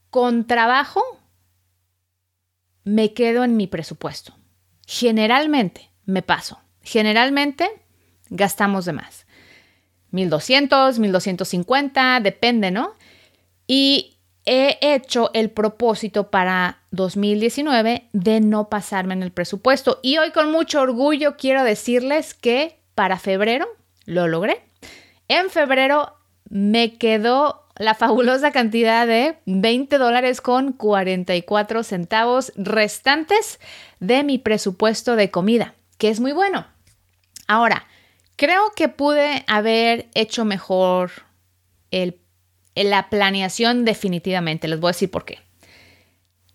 Con 0.10 0.46
trabajo 0.46 1.02
me 2.84 3.14
quedo 3.14 3.44
en 3.44 3.58
mi 3.58 3.68
presupuesto. 3.68 4.36
Generalmente 4.88 5.90
me 6.06 6.22
paso. 6.22 6.60
Generalmente 6.82 7.70
gastamos 8.30 8.86
de 8.86 8.94
más. 8.94 9.26
1200, 10.12 11.00
1250, 11.00 12.20
depende, 12.22 12.72
¿no? 12.72 12.94
Y 13.68 14.18
he 14.46 14.78
hecho 14.82 15.30
el 15.34 15.52
propósito 15.52 16.30
para 16.30 16.80
2019 16.92 18.10
de 18.12 18.42
no 18.42 18.70
pasarme 18.70 19.14
en 19.14 19.24
el 19.24 19.32
presupuesto. 19.32 20.00
Y 20.02 20.18
hoy 20.18 20.32
con 20.32 20.52
mucho 20.52 20.82
orgullo 20.82 21.38
quiero 21.38 21.64
decirles 21.64 22.34
que 22.34 22.80
para 22.96 23.20
febrero 23.20 23.68
lo 24.06 24.28
logré. 24.28 24.62
En 25.28 25.50
febrero 25.50 26.18
me 26.50 26.98
quedó 26.98 27.61
la 27.78 27.96
fabulosa 27.96 28.52
cantidad 28.52 29.08
de 29.08 29.38
20 29.46 29.98
dólares 29.98 30.42
con 30.42 30.74
44 30.74 31.84
centavos 31.84 32.52
restantes 32.56 33.60
de 34.00 34.24
mi 34.24 34.38
presupuesto 34.38 35.16
de 35.16 35.32
comida, 35.32 35.76
que 35.98 36.10
es 36.10 36.20
muy 36.20 36.32
bueno. 36.32 36.68
Ahora, 37.48 37.88
creo 38.36 38.72
que 38.76 38.90
pude 38.90 39.44
haber 39.48 40.10
hecho 40.14 40.46
mejor 40.46 41.12
el, 41.92 42.20
la 42.76 43.10
planeación 43.10 43.86
definitivamente. 43.86 44.68
Les 44.68 44.80
voy 44.80 44.90
a 44.90 44.94
decir 44.94 45.12
por 45.12 45.26
qué. 45.26 45.40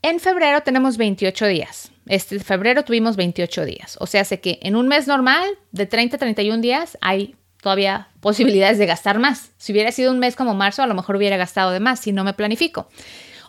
En 0.03 0.21
febrero 0.21 0.61
tenemos 0.63 0.97
28 0.97 1.47
días. 1.47 1.91
Este 2.07 2.39
febrero 2.39 2.85
tuvimos 2.85 3.17
28 3.17 3.65
días. 3.65 3.97
O 4.01 4.07
sea, 4.07 4.25
sé 4.25 4.41
que 4.41 4.59
en 4.63 4.77
un 4.77 4.87
mes 4.87 5.07
normal 5.09 5.45
de 5.73 5.87
30 5.87 6.17
a 6.17 6.19
31 6.19 6.63
días 6.63 6.97
hay 7.01 7.35
todavía 7.67 8.07
posibilidades 8.21 8.79
de 8.79 8.87
gastar 8.87 9.19
más. 9.19 9.51
Si 9.57 9.73
hubiera 9.73 9.91
sido 9.91 10.13
un 10.13 10.21
mes 10.21 10.37
como 10.37 10.55
marzo, 10.55 10.85
a 10.85 10.87
lo 10.87 10.95
mejor 10.95 11.17
hubiera 11.17 11.37
gastado 11.37 11.73
de 11.73 11.81
más 11.81 11.99
si 11.99 12.13
no 12.13 12.23
me 12.23 12.33
planifico. 12.33 12.89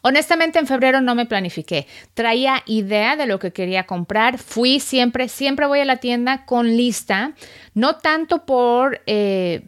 Honestamente, 0.02 0.58
en 0.58 0.66
febrero 0.66 1.02
no 1.02 1.14
me 1.14 1.28
planifiqué. 1.28 1.86
Traía 2.16 2.64
idea 2.66 3.16
de 3.16 3.28
lo 3.28 3.38
que 3.38 3.54
quería 3.54 3.86
comprar. 3.86 4.40
Fui 4.40 4.80
siempre, 4.80 5.28
siempre 5.28 5.68
voy 5.68 5.82
a 5.82 5.86
la 5.86 5.98
tienda 5.98 6.46
con 6.46 6.76
lista. 6.76 7.34
No 7.76 7.98
tanto 7.98 8.44
por, 8.44 9.02
eh, 9.06 9.68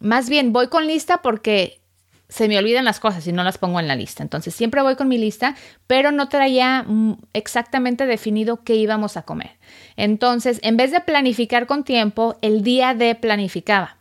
más 0.00 0.30
bien 0.30 0.54
voy 0.54 0.68
con 0.68 0.86
lista 0.86 1.20
porque 1.20 1.82
se 2.34 2.48
me 2.48 2.58
olvidan 2.58 2.84
las 2.84 2.98
cosas 2.98 3.24
y 3.28 3.32
no 3.32 3.44
las 3.44 3.58
pongo 3.58 3.78
en 3.78 3.86
la 3.86 3.94
lista. 3.94 4.24
Entonces 4.24 4.56
siempre 4.56 4.82
voy 4.82 4.96
con 4.96 5.06
mi 5.06 5.18
lista, 5.18 5.54
pero 5.86 6.10
no 6.10 6.28
traía 6.28 6.82
mm, 6.82 7.18
exactamente 7.32 8.06
definido 8.06 8.64
qué 8.64 8.74
íbamos 8.74 9.16
a 9.16 9.22
comer. 9.22 9.52
Entonces, 9.96 10.58
en 10.64 10.76
vez 10.76 10.90
de 10.90 11.00
planificar 11.00 11.68
con 11.68 11.84
tiempo, 11.84 12.36
el 12.42 12.64
día 12.64 12.92
de 12.92 13.14
planificaba. 13.14 13.98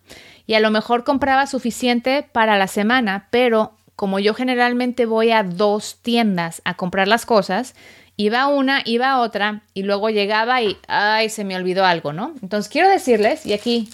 Y 0.48 0.56
a 0.56 0.60
lo 0.60 0.72
mejor 0.72 1.04
compraba 1.04 1.46
suficiente 1.46 2.28
para 2.32 2.58
la 2.58 2.65
semana, 2.65 3.28
pero 3.30 3.74
como 3.96 4.17
yo 4.17 4.34
generalmente 4.34 5.06
voy 5.06 5.30
a 5.30 5.43
dos 5.43 6.00
tiendas 6.02 6.63
a 6.65 6.74
comprar 6.74 7.08
las 7.08 7.28
cosas, 7.28 7.76
iba 8.17 8.48
una, 8.48 8.82
iba 8.86 9.19
otra 9.19 9.62
y 9.76 9.84
luego 9.84 10.10
llegaba 10.10 10.60
y, 10.63 10.76
ay, 10.88 11.30
se 11.30 11.43
me 11.43 11.56
olvidó 11.56 11.86
algo, 11.86 12.13
¿no? 12.13 12.34
Entonces 12.41 12.72
quiero 12.72 12.89
decirles, 12.89 13.46
y 13.46 13.54
aquí, 13.54 13.89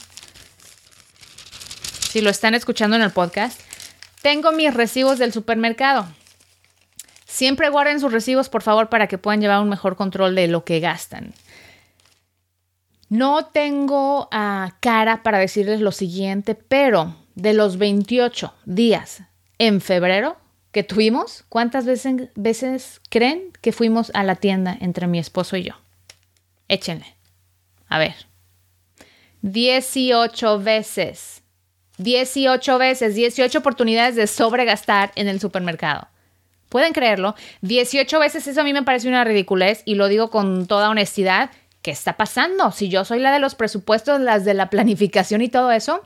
si 2.09 2.21
lo 2.21 2.29
están 2.29 2.55
escuchando 2.55 2.95
en 2.95 3.01
el 3.01 3.11
podcast, 3.11 3.59
tengo 4.21 4.51
mis 4.51 4.73
recibos 4.73 5.19
del 5.19 5.33
supermercado. 5.33 6.07
Siempre 7.25 7.69
guarden 7.69 7.99
sus 7.99 8.11
recibos, 8.11 8.49
por 8.49 8.63
favor, 8.63 8.89
para 8.89 9.07
que 9.07 9.17
puedan 9.17 9.41
llevar 9.41 9.61
un 9.61 9.69
mejor 9.69 9.95
control 9.95 10.35
de 10.35 10.47
lo 10.47 10.65
que 10.65 10.79
gastan. 10.79 11.33
No 13.07 13.45
tengo 13.45 14.27
ah, 14.31 14.75
cara 14.81 15.23
para 15.23 15.39
decirles 15.39 15.81
lo 15.81 15.91
siguiente, 15.91 16.55
pero 16.55 17.15
de 17.35 17.53
los 17.53 17.77
28 17.77 18.53
días 18.65 19.23
en 19.57 19.81
febrero 19.81 20.37
que 20.71 20.83
tuvimos, 20.83 21.43
¿cuántas 21.49 21.85
veces, 21.85 22.29
veces 22.35 23.01
creen 23.09 23.51
que 23.61 23.71
fuimos 23.71 24.11
a 24.13 24.23
la 24.23 24.35
tienda 24.35 24.77
entre 24.79 25.07
mi 25.07 25.17
esposo 25.19 25.57
y 25.57 25.63
yo? 25.63 25.73
Échenle. 26.67 27.15
A 27.87 27.97
ver. 27.97 28.15
18 29.41 30.59
veces. 30.59 31.38
18 31.99 32.77
veces, 32.79 33.13
18 33.13 33.59
oportunidades 33.59 34.15
de 34.15 34.25
sobregastar 34.25 35.11
en 35.15 35.27
el 35.27 35.39
supermercado. 35.39 36.07
¿Pueden 36.69 36.93
creerlo? 36.93 37.35
18 37.61 38.19
veces 38.19 38.47
eso 38.47 38.61
a 38.61 38.63
mí 38.63 38.73
me 38.73 38.83
parece 38.83 39.07
una 39.07 39.23
ridiculez 39.23 39.83
y 39.85 39.95
lo 39.95 40.07
digo 40.07 40.29
con 40.29 40.65
toda 40.67 40.89
honestidad. 40.89 41.51
¿Qué 41.81 41.91
está 41.91 42.17
pasando? 42.17 42.71
Si 42.71 42.89
yo 42.89 43.05
soy 43.05 43.19
la 43.19 43.31
de 43.31 43.39
los 43.39 43.55
presupuestos, 43.55 44.19
las 44.19 44.45
de 44.45 44.53
la 44.53 44.69
planificación 44.69 45.41
y 45.41 45.49
todo 45.49 45.71
eso, 45.71 46.03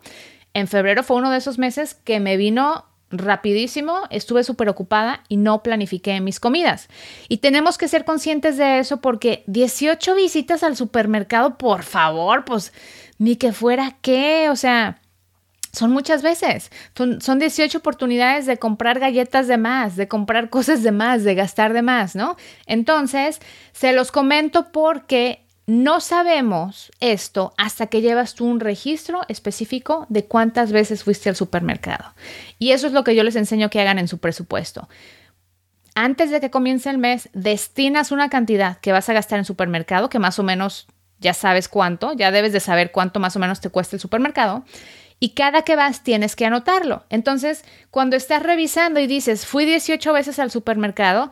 En 0.55 0.67
febrero 0.67 1.01
fue 1.01 1.17
uno 1.17 1.31
de 1.31 1.39
esos 1.39 1.57
meses 1.57 1.95
que 1.95 2.19
me 2.19 2.37
vino 2.37 2.85
rapidísimo, 3.09 4.01
estuve 4.09 4.43
súper 4.43 4.69
ocupada 4.69 5.23
y 5.29 5.37
no 5.37 5.63
planifiqué 5.63 6.19
mis 6.21 6.39
comidas. 6.39 6.89
Y 7.27 7.37
tenemos 7.37 7.77
que 7.77 7.87
ser 7.87 8.05
conscientes 8.05 8.57
de 8.57 8.79
eso 8.79 9.01
porque 9.01 9.43
18 9.47 10.15
visitas 10.15 10.63
al 10.63 10.75
supermercado, 10.75 11.57
por 11.57 11.83
favor, 11.83 12.45
pues 12.45 12.73
ni 13.17 13.35
que 13.35 13.51
fuera 13.51 13.97
qué, 14.01 14.49
o 14.49 14.55
sea, 14.55 14.99
son 15.73 15.91
muchas 15.91 16.21
veces. 16.21 16.71
Son, 16.95 17.19
son 17.19 17.39
18 17.39 17.79
oportunidades 17.79 18.45
de 18.45 18.57
comprar 18.57 18.99
galletas 18.99 19.47
de 19.47 19.57
más, 19.57 19.95
de 19.95 20.07
comprar 20.07 20.49
cosas 20.49 20.83
de 20.83 20.91
más, 20.91 21.23
de 21.23 21.35
gastar 21.35 21.73
de 21.73 21.81
más, 21.81 22.15
¿no? 22.15 22.37
Entonces, 22.67 23.41
se 23.73 23.91
los 23.91 24.11
comento 24.11 24.71
porque 24.71 25.41
no 25.65 25.99
sabemos 25.99 26.91
esto 26.99 27.53
hasta 27.57 27.87
que 27.87 28.01
llevas 28.01 28.35
tú 28.35 28.45
un 28.45 28.59
registro 28.59 29.21
específico 29.29 30.05
de 30.09 30.25
cuántas 30.25 30.71
veces 30.71 31.03
fuiste 31.03 31.29
al 31.29 31.35
supermercado. 31.35 32.13
Y 32.59 32.71
eso 32.71 32.85
es 32.85 32.93
lo 32.93 33.03
que 33.03 33.15
yo 33.15 33.23
les 33.23 33.35
enseño 33.35 33.69
que 33.69 33.81
hagan 33.81 33.97
en 33.97 34.07
su 34.07 34.19
presupuesto. 34.19 34.87
Antes 35.95 36.31
de 36.31 36.39
que 36.39 36.51
comience 36.51 36.89
el 36.89 36.97
mes, 36.97 37.29
destinas 37.33 38.11
una 38.11 38.29
cantidad 38.29 38.77
que 38.79 38.91
vas 38.91 39.09
a 39.09 39.13
gastar 39.13 39.39
en 39.39 39.45
supermercado, 39.45 40.09
que 40.09 40.19
más 40.19 40.37
o 40.37 40.43
menos 40.43 40.87
ya 41.19 41.33
sabes 41.33 41.67
cuánto, 41.69 42.13
ya 42.13 42.31
debes 42.31 42.51
de 42.51 42.59
saber 42.59 42.91
cuánto 42.91 43.19
más 43.19 43.35
o 43.35 43.39
menos 43.39 43.61
te 43.61 43.69
cuesta 43.69 43.95
el 43.95 44.01
supermercado 44.01 44.65
y 45.23 45.29
cada 45.29 45.61
que 45.61 45.77
vas 45.77 46.03
tienes 46.03 46.35
que 46.35 46.45
anotarlo. 46.45 47.05
Entonces, 47.09 47.63
cuando 47.91 48.17
estás 48.17 48.43
revisando 48.43 48.99
y 48.99 49.07
dices, 49.07 49.45
fui 49.45 49.63
18 49.63 50.11
veces 50.11 50.37
al 50.37 50.51
supermercado, 50.51 51.31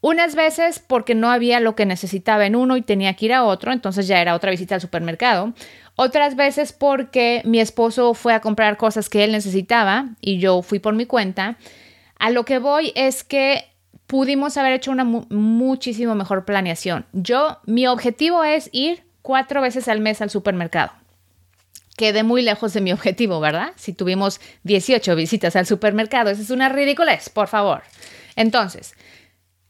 unas 0.00 0.36
veces 0.36 0.78
porque 0.78 1.16
no 1.16 1.28
había 1.28 1.58
lo 1.58 1.74
que 1.74 1.84
necesitaba 1.84 2.46
en 2.46 2.54
uno 2.54 2.76
y 2.76 2.82
tenía 2.82 3.14
que 3.14 3.24
ir 3.24 3.32
a 3.32 3.42
otro, 3.42 3.72
entonces 3.72 4.06
ya 4.06 4.20
era 4.20 4.36
otra 4.36 4.52
visita 4.52 4.76
al 4.76 4.80
supermercado. 4.80 5.54
Otras 5.96 6.36
veces 6.36 6.72
porque 6.72 7.42
mi 7.44 7.58
esposo 7.58 8.14
fue 8.14 8.32
a 8.32 8.38
comprar 8.38 8.76
cosas 8.76 9.08
que 9.08 9.24
él 9.24 9.32
necesitaba 9.32 10.10
y 10.20 10.38
yo 10.38 10.62
fui 10.62 10.78
por 10.78 10.94
mi 10.94 11.06
cuenta. 11.06 11.56
A 12.20 12.30
lo 12.30 12.44
que 12.44 12.60
voy 12.60 12.92
es 12.94 13.24
que 13.24 13.64
pudimos 14.06 14.56
haber 14.56 14.74
hecho 14.74 14.92
una 14.92 15.02
muchísimo 15.02 16.14
mejor 16.14 16.44
planeación. 16.44 17.06
Yo, 17.12 17.58
mi 17.66 17.88
objetivo 17.88 18.44
es 18.44 18.70
ir 18.70 19.02
cuatro 19.20 19.60
veces 19.60 19.88
al 19.88 19.98
mes 19.98 20.22
al 20.22 20.30
supermercado 20.30 21.01
quedé 21.96 22.22
muy 22.22 22.42
lejos 22.42 22.72
de 22.72 22.80
mi 22.80 22.92
objetivo, 22.92 23.40
¿verdad? 23.40 23.72
Si 23.76 23.92
tuvimos 23.92 24.40
18 24.64 25.14
visitas 25.16 25.56
al 25.56 25.66
supermercado, 25.66 26.30
eso 26.30 26.42
es 26.42 26.50
una 26.50 26.68
ridiculez, 26.68 27.28
por 27.28 27.48
favor. 27.48 27.82
Entonces, 28.36 28.94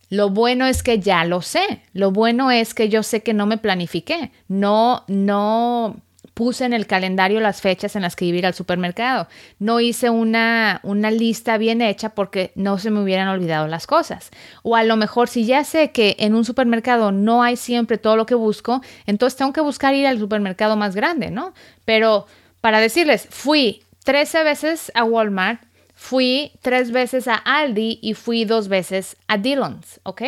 lo 0.09 0.29
bueno 0.29 0.67
es 0.67 0.83
que 0.83 0.99
ya 0.99 1.25
lo 1.25 1.41
sé. 1.41 1.81
Lo 1.95 2.11
bueno 2.11 2.51
es 2.51 2.75
que 2.75 2.89
yo 2.89 3.03
sé 3.03 3.23
que 3.23 3.33
no 3.33 3.47
me 3.47 3.59
planifiqué. 3.59 4.31
No, 4.47 5.05
no 5.09 5.97
puse 6.43 6.65
en 6.65 6.73
el 6.73 6.89
calendario 6.89 7.39
las 7.39 7.61
fechas 7.61 7.95
en 7.95 8.03
las 8.03 8.17
que 8.17 8.25
iba 8.25 8.35
a 8.35 8.39
ir 8.41 8.47
al 8.47 8.55
supermercado. 8.55 9.29
No 9.61 9.79
hice 9.79 10.11
una, 10.11 10.81
una 10.83 11.13
lista 11.13 11.57
bien 11.57 11.81
hecha 11.81 12.17
porque 12.17 12.51
no 12.57 12.79
se 12.79 12.91
me 12.91 13.01
hubieran 13.01 13.29
olvidado 13.29 13.69
las 13.69 13.87
cosas. 13.87 14.31
O 14.65 14.75
a 14.75 14.83
lo 14.83 14.97
mejor 14.97 15.29
si 15.29 15.45
ya 15.47 15.63
sé 15.63 15.93
que 15.93 16.17
en 16.19 16.35
un 16.35 16.45
supermercado 16.45 17.13
no 17.13 17.45
hay 17.45 17.57
siempre 17.57 17.97
todo 17.97 18.17
lo 18.17 18.27
que 18.27 18.35
busco, 18.35 18.83
entonces 19.07 19.37
tengo 19.37 19.53
que 19.53 19.61
buscar 19.61 19.95
ir 19.95 20.05
al 20.05 20.19
supermercado 20.19 20.75
más 20.77 20.97
grande, 20.97 21.31
¿no? 21.31 21.55
Pero 21.85 22.27
para 22.61 22.81
decirles, 22.81 23.29
fui 23.31 23.85
13 24.03 24.43
veces 24.43 24.91
a 24.97 25.05
Walmart, 25.05 25.63
fui 25.95 26.51
tres 26.61 26.91
veces 26.91 27.29
a 27.29 27.37
Aldi 27.37 28.01
y 28.03 28.15
fui 28.15 28.45
dos 28.47 28.67
veces 28.67 29.17
a 29.29 29.39
Dillon's, 29.39 30.01
¿ok? 30.03 30.23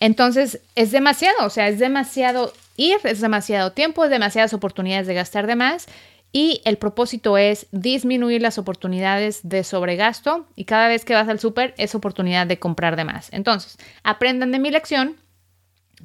Entonces 0.00 0.60
es 0.74 0.90
demasiado, 0.90 1.44
o 1.44 1.50
sea, 1.50 1.68
es 1.68 1.78
demasiado 1.78 2.50
ir, 2.76 2.98
es 3.04 3.20
demasiado 3.20 3.72
tiempo, 3.72 4.04
es 4.04 4.10
demasiadas 4.10 4.54
oportunidades 4.54 5.06
de 5.06 5.14
gastar 5.14 5.46
de 5.46 5.56
más 5.56 5.86
y 6.32 6.60
el 6.64 6.78
propósito 6.78 7.38
es 7.38 7.68
disminuir 7.70 8.42
las 8.42 8.58
oportunidades 8.58 9.40
de 9.44 9.62
sobregasto 9.62 10.48
y 10.56 10.64
cada 10.64 10.88
vez 10.88 11.04
que 11.04 11.14
vas 11.14 11.28
al 11.28 11.38
súper 11.38 11.74
es 11.78 11.94
oportunidad 11.94 12.46
de 12.46 12.58
comprar 12.58 12.96
de 12.96 13.04
más. 13.04 13.28
Entonces, 13.32 13.78
aprendan 14.02 14.50
de 14.50 14.58
mi 14.58 14.72
lección, 14.72 15.16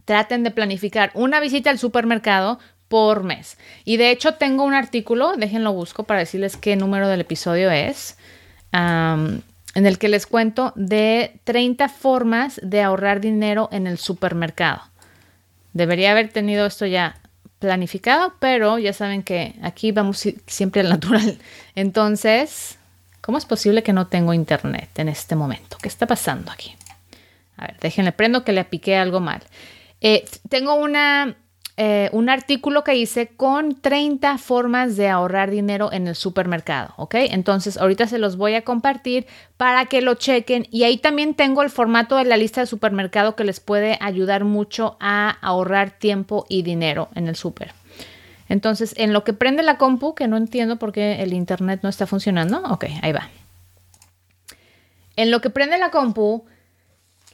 traten 0.06 0.44
de 0.44 0.52
planificar 0.52 1.10
una 1.16 1.40
visita 1.40 1.72
al 1.72 1.80
supermercado 1.80 2.60
por 2.90 3.24
mes. 3.24 3.58
Y 3.86 3.98
de 3.98 4.12
hecho 4.12 4.36
tengo 4.36 4.66
un 4.66 4.76
artículo, 4.76 5.34
déjenlo 5.36 5.74
busco 5.74 6.04
para 6.04 6.20
decirles 6.20 6.58
qué 6.58 6.76
número 6.76 7.08
del 7.08 7.22
episodio 7.22 7.72
es, 7.72 8.18
en 8.72 9.42
el 9.74 9.98
que 9.98 10.10
les 10.10 10.28
cuento 10.28 10.74
de 10.76 11.40
30 11.44 11.90
formas 11.90 12.60
de 12.64 12.84
ahorrar 12.84 13.20
dinero 13.20 13.68
en 13.72 13.88
el 13.88 13.98
supermercado. 13.98 14.82
Debería 15.74 16.12
haber 16.12 16.30
tenido 16.30 16.66
esto 16.66 16.86
ya 16.86 17.20
planificado, 17.60 18.34
pero 18.40 18.80
ya 18.80 18.94
saben 18.94 19.24
que 19.24 19.56
aquí 19.62 19.92
vamos 19.92 20.26
siempre 20.48 20.82
al 20.82 20.90
natural. 20.90 21.38
Entonces, 21.76 22.78
¿cómo 23.22 23.38
es 23.38 23.46
posible 23.46 23.84
que 23.84 23.94
no 23.94 24.08
tengo 24.08 24.34
internet 24.34 24.90
en 24.98 25.10
este 25.10 25.36
momento? 25.36 25.78
¿Qué 25.82 25.88
está 25.88 26.08
pasando 26.08 26.52
aquí? 26.52 26.76
A 27.58 27.68
ver, 27.68 27.78
déjenle 27.82 28.14
prendo 28.14 28.44
que 28.44 28.54
le 28.54 28.64
piqué 28.64 28.96
algo 28.96 29.20
mal. 29.20 29.42
Eh, 30.02 30.26
tengo 30.48 30.76
una 30.76 31.36
eh, 31.82 32.10
un 32.12 32.28
artículo 32.28 32.84
que 32.84 32.96
hice 32.96 33.28
con 33.28 33.80
30 33.80 34.38
formas 34.38 34.98
de 34.98 35.08
ahorrar 35.08 35.50
dinero 35.50 35.94
en 35.94 36.08
el 36.10 36.16
supermercado, 36.16 36.94
¿ok? 36.98 37.16
Entonces 37.16 37.78
ahorita 37.78 38.06
se 38.06 38.18
los 38.18 38.36
voy 38.36 38.56
a 38.56 38.66
compartir 38.66 39.28
para 39.56 39.86
que 39.86 40.02
lo 40.02 40.16
chequen 40.16 40.68
y 40.72 40.84
ahí 40.84 40.98
también 40.98 41.36
tengo 41.36 41.64
el 41.64 41.70
formato 41.70 42.18
de 42.18 42.26
la 42.26 42.36
lista 42.36 42.60
de 42.60 42.68
supermercado 42.68 43.38
que 43.38 43.46
les 43.46 43.62
puede 43.62 43.98
ayudar 44.02 44.44
mucho 44.44 44.98
a 45.00 45.38
ahorrar 45.40 45.92
tiempo 45.92 46.46
y 46.50 46.64
dinero 46.64 47.08
en 47.16 47.30
el 47.30 47.38
súper. 47.38 47.72
Entonces, 48.50 48.94
en 48.98 49.14
lo 49.14 49.24
que 49.24 49.32
prende 49.32 49.64
la 49.64 49.78
compu, 49.78 50.16
que 50.16 50.28
no 50.28 50.36
entiendo 50.36 50.80
por 50.80 50.92
qué 50.92 51.24
el 51.24 51.32
internet 51.32 51.80
no 51.82 51.88
está 51.88 52.06
funcionando, 52.06 52.62
ok, 52.70 52.88
ahí 53.02 53.14
va. 53.14 53.30
En 55.16 55.32
lo 55.32 55.40
que 55.40 55.50
prende 55.50 55.78
la 55.78 55.92
compu, 55.92 56.44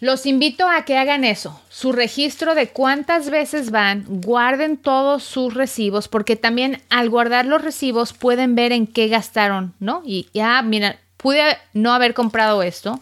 los 0.01 0.25
invito 0.25 0.67
a 0.67 0.83
que 0.83 0.97
hagan 0.97 1.23
eso, 1.23 1.59
su 1.69 1.93
registro 1.93 2.53
de 2.53 2.67
cuántas 2.67 3.29
veces 3.29 3.71
van, 3.71 4.03
guarden 4.07 4.75
todos 4.75 5.23
sus 5.23 5.53
recibos, 5.53 6.09
porque 6.09 6.35
también 6.35 6.81
al 6.89 7.09
guardar 7.09 7.45
los 7.45 7.61
recibos 7.61 8.11
pueden 8.11 8.55
ver 8.55 8.73
en 8.73 8.87
qué 8.87 9.07
gastaron, 9.07 9.73
¿no? 9.79 10.01
Y 10.05 10.27
ya, 10.33 10.61
mira, 10.61 10.99
pude 11.15 11.41
no 11.73 11.93
haber 11.93 12.13
comprado 12.13 12.61
esto, 12.61 12.99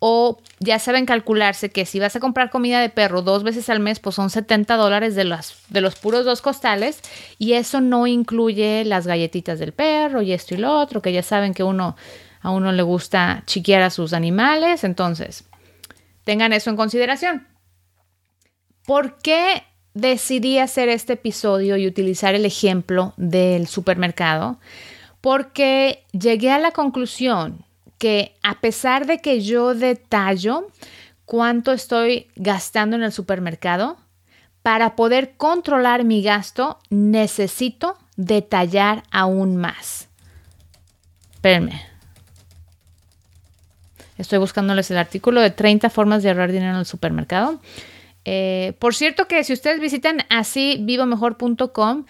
o 0.00 0.38
ya 0.58 0.80
saben 0.80 1.06
calcularse 1.06 1.70
que 1.70 1.86
si 1.86 2.00
vas 2.00 2.16
a 2.16 2.20
comprar 2.20 2.50
comida 2.50 2.80
de 2.80 2.88
perro 2.88 3.22
dos 3.22 3.44
veces 3.44 3.70
al 3.70 3.78
mes, 3.78 4.00
pues 4.00 4.16
son 4.16 4.28
70 4.28 4.76
dólares 4.76 5.14
de, 5.14 5.38
de 5.68 5.80
los 5.80 5.94
puros 5.94 6.24
dos 6.24 6.42
costales, 6.42 7.00
y 7.38 7.52
eso 7.52 7.80
no 7.80 8.08
incluye 8.08 8.84
las 8.84 9.06
galletitas 9.06 9.60
del 9.60 9.72
perro 9.72 10.20
y 10.20 10.32
esto 10.32 10.54
y 10.54 10.58
lo 10.58 10.78
otro, 10.78 11.00
que 11.00 11.12
ya 11.12 11.22
saben 11.22 11.54
que 11.54 11.62
uno, 11.62 11.96
a 12.40 12.50
uno 12.50 12.72
le 12.72 12.82
gusta 12.82 13.44
chiquear 13.46 13.82
a 13.82 13.90
sus 13.90 14.12
animales, 14.12 14.82
entonces 14.82 15.44
Tengan 16.24 16.52
eso 16.52 16.70
en 16.70 16.76
consideración. 16.76 17.46
¿Por 18.86 19.18
qué 19.18 19.62
decidí 19.94 20.58
hacer 20.58 20.88
este 20.88 21.14
episodio 21.14 21.76
y 21.76 21.86
utilizar 21.86 22.34
el 22.34 22.44
ejemplo 22.44 23.14
del 23.16 23.66
supermercado? 23.66 24.58
Porque 25.20 26.04
llegué 26.12 26.50
a 26.50 26.58
la 26.58 26.72
conclusión 26.72 27.64
que 27.98 28.34
a 28.42 28.60
pesar 28.60 29.06
de 29.06 29.20
que 29.20 29.40
yo 29.40 29.74
detallo 29.74 30.68
cuánto 31.24 31.72
estoy 31.72 32.28
gastando 32.36 32.96
en 32.96 33.02
el 33.02 33.12
supermercado, 33.12 33.96
para 34.62 34.96
poder 34.96 35.36
controlar 35.36 36.04
mi 36.04 36.22
gasto 36.22 36.78
necesito 36.88 37.98
detallar 38.16 39.02
aún 39.10 39.56
más. 39.56 40.08
Espérenme. 41.34 41.93
Estoy 44.18 44.38
buscándoles 44.38 44.90
el 44.90 44.98
artículo 44.98 45.40
de 45.40 45.50
30 45.50 45.90
formas 45.90 46.22
de 46.22 46.30
ahorrar 46.30 46.52
dinero 46.52 46.72
en 46.72 46.78
el 46.78 46.86
supermercado. 46.86 47.60
Eh, 48.24 48.74
por 48.78 48.94
cierto 48.94 49.26
que 49.26 49.44
si 49.44 49.52
ustedes 49.52 49.80
visitan 49.80 50.20
así 50.30 50.78
vivomejor.com, 50.80 52.06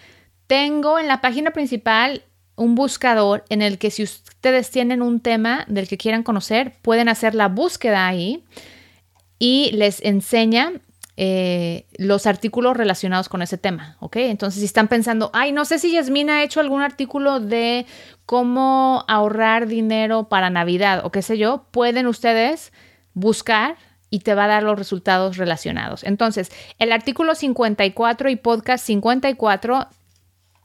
tengo 0.47 0.99
en 0.99 1.07
la 1.07 1.21
página 1.21 1.51
principal 1.51 2.23
un 2.55 2.75
buscador 2.75 3.43
en 3.49 3.61
el 3.61 3.77
que 3.77 3.91
si 3.91 4.03
ustedes 4.03 4.71
tienen 4.71 5.01
un 5.01 5.19
tema 5.19 5.65
del 5.67 5.87
que 5.87 5.97
quieran 5.97 6.23
conocer, 6.23 6.73
pueden 6.81 7.09
hacer 7.09 7.35
la 7.35 7.49
búsqueda 7.49 8.07
ahí 8.07 8.43
y 9.39 9.71
les 9.73 10.01
enseña 10.03 10.73
eh, 11.17 11.85
los 11.97 12.27
artículos 12.27 12.75
relacionados 12.75 13.29
con 13.29 13.41
ese 13.41 13.57
tema, 13.57 13.95
¿ok? 13.99 14.17
Entonces, 14.17 14.59
si 14.59 14.65
están 14.65 14.89
pensando, 14.89 15.31
ay, 15.33 15.53
no 15.53 15.63
sé 15.63 15.79
si 15.79 15.91
Yasmina 15.93 16.37
ha 16.37 16.43
hecho 16.43 16.59
algún 16.59 16.81
artículo 16.81 17.39
de 17.39 17.85
cómo 18.25 19.05
ahorrar 19.07 19.67
dinero 19.67 20.27
para 20.27 20.49
Navidad 20.49 21.05
o 21.05 21.11
qué 21.11 21.21
sé 21.21 21.37
yo, 21.37 21.67
pueden 21.71 22.07
ustedes 22.07 22.73
buscar 23.13 23.77
y 24.09 24.19
te 24.19 24.35
va 24.35 24.45
a 24.45 24.47
dar 24.47 24.63
los 24.63 24.77
resultados 24.77 25.37
relacionados. 25.37 26.03
Entonces, 26.03 26.51
el 26.79 26.91
artículo 26.91 27.33
54 27.33 28.29
y 28.29 28.35
podcast 28.35 28.85
54 28.85 29.87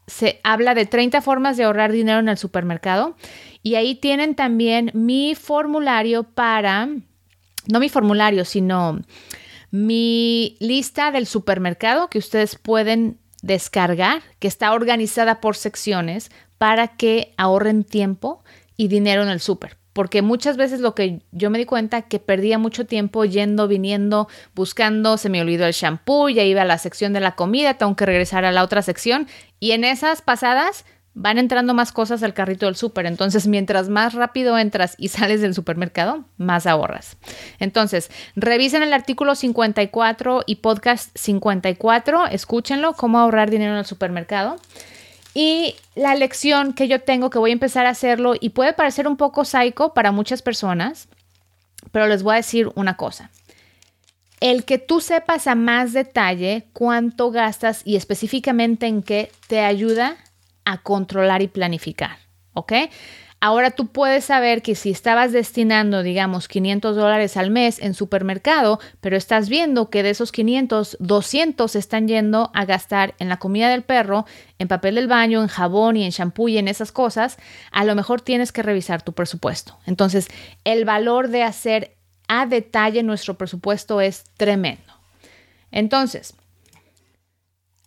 se 0.07 0.41
habla 0.43 0.75
de 0.75 0.85
30 0.85 1.21
formas 1.21 1.55
de 1.55 1.63
ahorrar 1.63 1.93
dinero 1.93 2.19
en 2.19 2.27
el 2.27 2.37
supermercado 2.37 3.15
y 3.63 3.75
ahí 3.75 3.95
tienen 3.95 4.35
también 4.35 4.91
mi 4.93 5.35
formulario 5.35 6.23
para, 6.23 6.89
no 7.67 7.79
mi 7.79 7.87
formulario, 7.87 8.43
sino 8.43 8.99
mi 9.71 10.57
lista 10.59 11.11
del 11.11 11.25
supermercado 11.25 12.09
que 12.09 12.19
ustedes 12.19 12.57
pueden 12.57 13.17
descargar, 13.41 14.21
que 14.39 14.47
está 14.47 14.73
organizada 14.73 15.41
por 15.41 15.55
secciones 15.55 16.29
para 16.57 16.89
que 16.89 17.33
ahorren 17.37 17.83
tiempo 17.83 18.43
y 18.77 18.87
dinero 18.87 19.23
en 19.23 19.29
el 19.29 19.39
súper. 19.39 19.77
Porque 19.93 20.21
muchas 20.21 20.55
veces 20.55 20.79
lo 20.79 20.95
que 20.95 21.21
yo 21.31 21.49
me 21.49 21.57
di 21.57 21.65
cuenta 21.65 22.03
que 22.03 22.19
perdía 22.19 22.57
mucho 22.57 22.85
tiempo 22.85 23.25
yendo, 23.25 23.67
viniendo, 23.67 24.27
buscando, 24.55 25.17
se 25.17 25.29
me 25.29 25.41
olvidó 25.41 25.65
el 25.65 25.73
shampoo, 25.73 26.29
ya 26.29 26.43
iba 26.43 26.61
a 26.61 26.65
la 26.65 26.77
sección 26.77 27.11
de 27.11 27.19
la 27.19 27.35
comida, 27.35 27.73
tengo 27.73 27.95
que 27.95 28.05
regresar 28.05 28.45
a 28.45 28.51
la 28.51 28.63
otra 28.63 28.81
sección 28.83 29.27
y 29.59 29.71
en 29.71 29.83
esas 29.83 30.21
pasadas 30.21 30.85
van 31.13 31.37
entrando 31.37 31.73
más 31.73 31.91
cosas 31.91 32.23
al 32.23 32.33
carrito 32.33 32.65
del 32.65 32.75
súper. 32.75 33.05
Entonces, 33.05 33.47
mientras 33.47 33.89
más 33.89 34.13
rápido 34.13 34.57
entras 34.57 34.95
y 34.97 35.07
sales 35.09 35.41
del 35.41 35.53
supermercado, 35.53 36.25
más 36.37 36.67
ahorras. 36.67 37.17
Entonces, 37.59 38.09
revisen 38.35 38.83
el 38.83 38.93
artículo 38.93 39.35
54 39.35 40.43
y 40.45 40.55
podcast 40.57 41.15
54, 41.17 42.27
escúchenlo, 42.27 42.93
cómo 42.93 43.19
ahorrar 43.19 43.49
dinero 43.49 43.73
en 43.73 43.79
el 43.79 43.85
supermercado. 43.85 44.55
Y 45.33 45.75
la 45.95 46.15
lección 46.15 46.73
que 46.73 46.87
yo 46.87 47.01
tengo, 47.01 47.29
que 47.29 47.39
voy 47.39 47.51
a 47.51 47.53
empezar 47.53 47.85
a 47.85 47.91
hacerlo, 47.91 48.33
y 48.39 48.49
puede 48.49 48.73
parecer 48.73 49.07
un 49.07 49.17
poco 49.17 49.45
psycho 49.45 49.93
para 49.93 50.11
muchas 50.11 50.41
personas, 50.41 51.07
pero 51.91 52.07
les 52.07 52.23
voy 52.23 52.33
a 52.33 52.37
decir 52.37 52.69
una 52.75 52.97
cosa. 52.97 53.31
El 54.41 54.65
que 54.65 54.77
tú 54.77 54.99
sepas 54.99 55.47
a 55.47 55.55
más 55.55 55.93
detalle 55.93 56.67
cuánto 56.73 57.31
gastas 57.31 57.81
y 57.85 57.95
específicamente 57.95 58.87
en 58.87 59.03
qué 59.03 59.31
te 59.47 59.61
ayuda 59.61 60.17
a 60.17 60.30
controlar 60.83 61.41
y 61.41 61.47
planificar, 61.47 62.17
¿ok? 62.53 62.73
Ahora 63.43 63.71
tú 63.71 63.87
puedes 63.87 64.25
saber 64.25 64.61
que 64.61 64.75
si 64.75 64.91
estabas 64.91 65.31
destinando, 65.31 66.03
digamos, 66.03 66.47
500 66.47 66.95
dólares 66.95 67.37
al 67.37 67.49
mes 67.49 67.79
en 67.79 67.95
supermercado, 67.95 68.79
pero 68.99 69.17
estás 69.17 69.49
viendo 69.49 69.89
que 69.89 70.03
de 70.03 70.11
esos 70.11 70.31
500, 70.31 70.97
200 70.99 71.75
están 71.75 72.07
yendo 72.07 72.51
a 72.53 72.65
gastar 72.65 73.15
en 73.17 73.29
la 73.29 73.37
comida 73.37 73.67
del 73.69 73.81
perro, 73.81 74.27
en 74.59 74.67
papel 74.67 74.93
del 74.93 75.07
baño, 75.07 75.41
en 75.41 75.47
jabón 75.47 75.97
y 75.97 76.03
en 76.03 76.11
shampoo 76.11 76.49
y 76.49 76.59
en 76.59 76.67
esas 76.67 76.91
cosas, 76.91 77.37
a 77.71 77.83
lo 77.83 77.95
mejor 77.95 78.21
tienes 78.21 78.51
que 78.51 78.61
revisar 78.61 79.01
tu 79.01 79.13
presupuesto. 79.13 79.79
Entonces, 79.87 80.27
el 80.63 80.85
valor 80.85 81.29
de 81.29 81.41
hacer 81.41 81.95
a 82.27 82.45
detalle 82.45 83.01
nuestro 83.01 83.39
presupuesto 83.39 84.01
es 84.01 84.23
tremendo. 84.37 84.93
Entonces, 85.71 86.35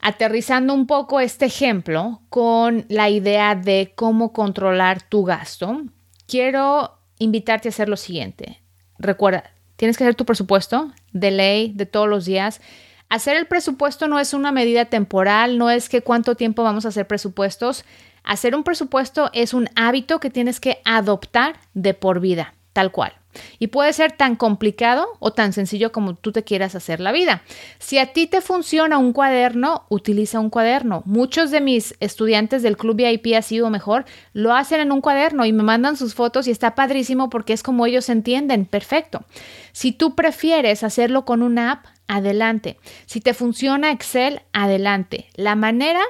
aterrizando 0.04 0.74
un 0.74 0.86
poco 0.86 1.18
este 1.18 1.46
ejemplo 1.46 2.20
con 2.28 2.84
la 2.90 3.08
idea 3.08 3.54
de 3.54 3.94
cómo 3.96 4.34
controlar 4.34 5.00
tu 5.00 5.24
gasto, 5.24 5.80
quiero 6.28 6.98
invitarte 7.18 7.68
a 7.68 7.70
hacer 7.70 7.88
lo 7.88 7.96
siguiente. 7.96 8.60
Recuerda, 8.98 9.44
tienes 9.76 9.96
que 9.96 10.04
hacer 10.04 10.14
tu 10.14 10.26
presupuesto 10.26 10.92
de 11.14 11.30
ley 11.30 11.72
de 11.74 11.86
todos 11.86 12.06
los 12.06 12.26
días. 12.26 12.60
Hacer 13.08 13.38
el 13.38 13.46
presupuesto 13.46 14.06
no 14.06 14.20
es 14.20 14.34
una 14.34 14.52
medida 14.52 14.84
temporal, 14.84 15.56
no 15.56 15.70
es 15.70 15.88
que 15.88 16.02
cuánto 16.02 16.34
tiempo 16.34 16.62
vamos 16.62 16.84
a 16.84 16.88
hacer 16.88 17.06
presupuestos. 17.06 17.86
Hacer 18.24 18.54
un 18.54 18.62
presupuesto 18.62 19.30
es 19.32 19.54
un 19.54 19.70
hábito 19.74 20.20
que 20.20 20.28
tienes 20.28 20.60
que 20.60 20.82
adoptar 20.84 21.56
de 21.72 21.94
por 21.94 22.20
vida, 22.20 22.52
tal 22.74 22.92
cual. 22.92 23.14
Y 23.58 23.68
puede 23.68 23.92
ser 23.92 24.12
tan 24.12 24.36
complicado 24.36 25.06
o 25.18 25.32
tan 25.32 25.52
sencillo 25.52 25.92
como 25.92 26.14
tú 26.14 26.32
te 26.32 26.44
quieras 26.44 26.74
hacer 26.74 27.00
la 27.00 27.12
vida. 27.12 27.42
Si 27.78 27.98
a 27.98 28.12
ti 28.12 28.26
te 28.26 28.40
funciona 28.40 28.98
un 28.98 29.12
cuaderno, 29.12 29.84
utiliza 29.88 30.40
un 30.40 30.50
cuaderno. 30.50 31.02
Muchos 31.04 31.50
de 31.50 31.60
mis 31.60 31.94
estudiantes 32.00 32.62
del 32.62 32.76
Club 32.76 32.96
VIP 32.96 33.34
ha 33.36 33.42
sido 33.42 33.70
mejor, 33.70 34.04
lo 34.32 34.54
hacen 34.54 34.80
en 34.80 34.92
un 34.92 35.00
cuaderno 35.00 35.44
y 35.44 35.52
me 35.52 35.62
mandan 35.62 35.96
sus 35.96 36.14
fotos 36.14 36.46
y 36.46 36.50
está 36.50 36.74
padrísimo 36.74 37.30
porque 37.30 37.52
es 37.52 37.62
como 37.62 37.86
ellos 37.86 38.08
entienden. 38.08 38.66
Perfecto. 38.66 39.24
Si 39.72 39.92
tú 39.92 40.14
prefieres 40.14 40.82
hacerlo 40.84 41.24
con 41.24 41.42
una 41.42 41.72
app, 41.72 41.86
adelante. 42.06 42.78
Si 43.06 43.20
te 43.20 43.34
funciona 43.34 43.90
Excel, 43.90 44.42
adelante. 44.52 45.28
La 45.34 45.54
manera 45.54 46.00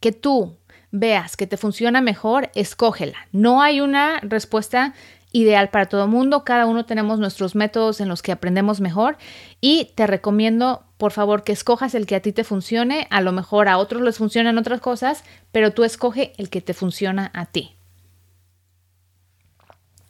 que 0.00 0.12
tú 0.12 0.56
veas 0.90 1.36
que 1.36 1.48
te 1.48 1.56
funciona 1.56 2.00
mejor, 2.00 2.50
escógela. 2.54 3.18
No 3.32 3.62
hay 3.62 3.80
una 3.80 4.20
respuesta 4.20 4.94
ideal 5.34 5.68
para 5.68 5.86
todo 5.86 6.06
mundo. 6.06 6.44
Cada 6.44 6.64
uno 6.64 6.86
tenemos 6.86 7.18
nuestros 7.18 7.54
métodos 7.54 8.00
en 8.00 8.08
los 8.08 8.22
que 8.22 8.32
aprendemos 8.32 8.80
mejor 8.80 9.18
y 9.60 9.90
te 9.96 10.06
recomiendo, 10.06 10.84
por 10.96 11.10
favor, 11.12 11.42
que 11.42 11.52
escojas 11.52 11.94
el 11.94 12.06
que 12.06 12.14
a 12.14 12.20
ti 12.20 12.32
te 12.32 12.44
funcione. 12.44 13.08
A 13.10 13.20
lo 13.20 13.32
mejor 13.32 13.68
a 13.68 13.76
otros 13.76 14.00
les 14.00 14.16
funcionan 14.16 14.56
otras 14.56 14.80
cosas, 14.80 15.24
pero 15.52 15.72
tú 15.72 15.82
escoge 15.84 16.32
el 16.38 16.48
que 16.48 16.62
te 16.62 16.72
funciona 16.72 17.30
a 17.34 17.46
ti. 17.46 17.76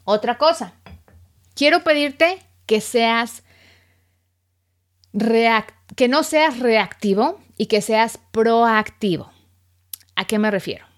Otra 0.04 0.36
cosa, 0.36 0.74
quiero 1.54 1.82
pedirte 1.82 2.38
que 2.66 2.80
seas 2.82 3.42
que 5.96 6.08
no 6.08 6.22
seas 6.22 6.58
reactivo 6.58 7.40
y 7.56 7.66
que 7.66 7.80
seas 7.80 8.18
proactivo. 8.30 9.30
¿A 10.16 10.26
qué 10.26 10.38
me 10.38 10.50
refiero? 10.50 10.93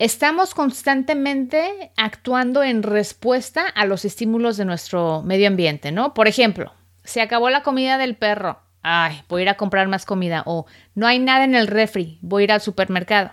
Estamos 0.00 0.54
constantemente 0.54 1.92
actuando 1.94 2.62
en 2.62 2.82
respuesta 2.82 3.66
a 3.66 3.84
los 3.84 4.06
estímulos 4.06 4.56
de 4.56 4.64
nuestro 4.64 5.20
medio 5.20 5.46
ambiente, 5.46 5.92
¿no? 5.92 6.14
Por 6.14 6.26
ejemplo, 6.26 6.72
se 7.04 7.20
acabó 7.20 7.50
la 7.50 7.62
comida 7.62 7.98
del 7.98 8.16
perro. 8.16 8.62
Ay, 8.80 9.20
voy 9.28 9.40
a 9.40 9.42
ir 9.42 9.48
a 9.50 9.58
comprar 9.58 9.88
más 9.88 10.06
comida. 10.06 10.42
O 10.46 10.64
no 10.94 11.06
hay 11.06 11.18
nada 11.18 11.44
en 11.44 11.54
el 11.54 11.66
refri. 11.66 12.18
Voy 12.22 12.40
a 12.40 12.44
ir 12.44 12.52
al 12.52 12.62
supermercado. 12.62 13.32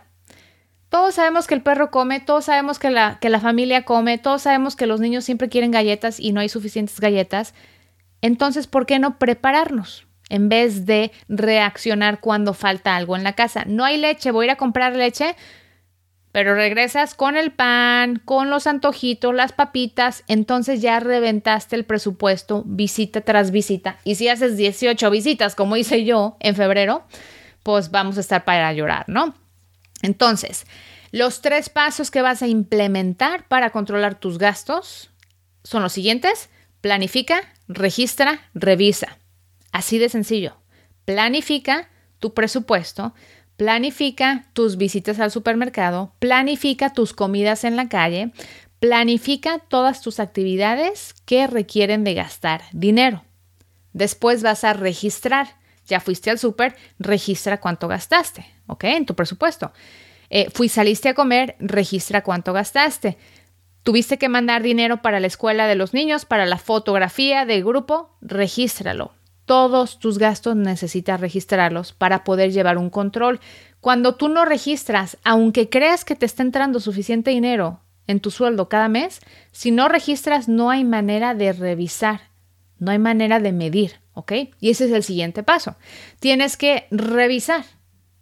Todos 0.90 1.16
sabemos 1.16 1.48
que 1.48 1.54
el 1.54 1.64
perro 1.64 1.90
come, 1.90 2.20
todos 2.20 2.44
sabemos 2.44 2.80
que 2.80 2.90
la, 2.90 3.18
que 3.22 3.30
la 3.30 3.40
familia 3.40 3.86
come, 3.86 4.18
todos 4.18 4.42
sabemos 4.42 4.76
que 4.76 4.88
los 4.88 5.00
niños 5.00 5.24
siempre 5.24 5.48
quieren 5.48 5.72
galletas 5.72 6.20
y 6.20 6.34
no 6.34 6.42
hay 6.42 6.50
suficientes 6.50 7.00
galletas. 7.00 7.54
Entonces, 8.22 8.68
¿por 8.68 8.86
qué 8.86 9.00
no 9.00 9.20
prepararnos? 9.20 10.06
En 10.28 10.50
vez 10.50 10.86
de 10.86 11.14
reaccionar 11.30 12.20
cuando 12.20 12.54
falta 12.54 12.98
algo 12.98 13.16
en 13.16 13.24
la 13.24 13.36
casa. 13.36 13.64
No 13.66 13.86
hay 13.86 13.96
leche, 13.96 14.32
voy 14.32 14.44
a 14.44 14.48
ir 14.48 14.52
a 14.52 14.58
comprar 14.58 14.98
leche 14.98 15.38
pero 16.38 16.54
regresas 16.54 17.16
con 17.16 17.36
el 17.36 17.52
pan, 17.52 18.22
con 18.24 18.52
los 18.52 18.68
antojitos, 18.68 19.34
las 19.34 19.54
papitas, 19.54 20.24
entonces 20.28 20.84
ya 20.84 21.00
reventaste 21.00 21.76
el 21.76 21.84
presupuesto 21.84 22.62
visita 22.68 23.22
tras 23.22 23.50
visita. 23.50 23.98
Y 24.04 24.14
si 24.14 24.30
haces 24.30 24.56
18 24.56 25.10
visitas, 25.10 25.56
como 25.56 25.78
hice 25.78 26.06
yo 26.06 26.38
en 26.40 26.56
febrero, 26.56 27.08
pues 27.64 27.90
vamos 27.90 28.18
a 28.18 28.20
estar 28.20 28.46
para 28.46 28.72
llorar, 28.72 29.06
¿no? 29.08 29.34
Entonces, 30.04 30.68
los 31.10 31.42
tres 31.42 31.70
pasos 31.70 32.12
que 32.12 32.22
vas 32.22 32.44
a 32.44 32.48
implementar 32.48 33.48
para 33.48 33.72
controlar 33.72 34.20
tus 34.20 34.38
gastos 34.38 35.10
son 35.64 35.82
los 35.82 35.94
siguientes. 35.94 36.52
Planifica, 36.82 37.52
registra, 37.68 38.42
revisa. 38.54 39.18
Así 39.72 39.98
de 39.98 40.08
sencillo. 40.08 40.56
Planifica 41.04 41.90
tu 42.20 42.36
presupuesto 42.36 43.16
Planifica 43.58 44.46
tus 44.54 44.78
visitas 44.78 45.20
al 45.20 45.32
supermercado, 45.32 46.14
planifica 46.20 46.94
tus 46.94 47.14
comidas 47.14 47.64
en 47.64 47.76
la 47.76 47.90
calle, 47.90 48.32
planifica 48.80 49.58
todas 49.58 50.02
tus 50.04 50.20
actividades 50.20 51.16
que 51.26 51.48
requieren 51.48 52.04
de 52.04 52.14
gastar 52.14 52.62
dinero. 52.72 53.24
Después 53.94 54.44
vas 54.44 54.64
a 54.64 54.74
registrar. 54.74 55.58
Ya 55.88 56.00
fuiste 56.00 56.30
al 56.30 56.38
súper, 56.38 56.76
registra 57.00 57.60
cuánto 57.60 57.88
gastaste, 57.88 58.46
¿ok? 58.68 58.84
En 58.84 59.06
tu 59.08 59.16
presupuesto. 59.16 59.72
Eh, 60.30 60.52
fui, 60.54 60.70
saliste 60.70 61.10
a 61.10 61.16
comer, 61.16 61.56
registra 61.60 62.24
cuánto 62.24 62.54
gastaste. 62.54 63.18
Tuviste 63.82 64.20
que 64.20 64.30
mandar 64.30 64.62
dinero 64.62 65.02
para 65.02 65.20
la 65.20 65.28
escuela 65.28 65.66
de 65.66 65.76
los 65.76 65.96
niños, 65.96 66.26
para 66.26 66.46
la 66.46 66.60
fotografía 66.60 67.46
del 67.46 67.64
grupo, 67.64 68.16
regístralo 68.22 69.17
todos 69.48 69.98
tus 69.98 70.20
gastos 70.20 70.58
necesitas 70.58 71.22
registrarlos 71.22 71.94
para 71.94 72.26
poder 72.26 72.52
llevar 72.52 72.78
un 72.78 72.90
control. 72.92 73.40
Cuando 73.80 74.16
tú 74.16 74.28
no 74.28 74.44
registras, 74.44 75.18
aunque 75.24 75.70
creas 75.70 76.04
que 76.04 76.16
te 76.16 76.26
está 76.26 76.44
entrando 76.44 76.82
suficiente 76.82 77.32
dinero 77.32 77.80
en 78.08 78.20
tu 78.20 78.30
sueldo 78.30 78.68
cada 78.68 78.90
mes, 78.90 79.22
si 79.54 79.72
no 79.72 79.88
registras 79.88 80.50
no 80.50 80.70
hay 80.70 80.84
manera 80.84 81.34
de 81.34 81.54
revisar, 81.54 82.22
no 82.78 82.92
hay 82.92 83.00
manera 83.00 83.40
de 83.40 83.54
medir, 83.54 84.02
¿ok? 84.14 84.34
Y 84.60 84.70
ese 84.70 84.86
es 84.86 84.92
el 84.92 85.04
siguiente 85.04 85.44
paso. 85.44 85.78
Tienes 86.20 86.58
que 86.58 86.86
revisar. 86.92 87.64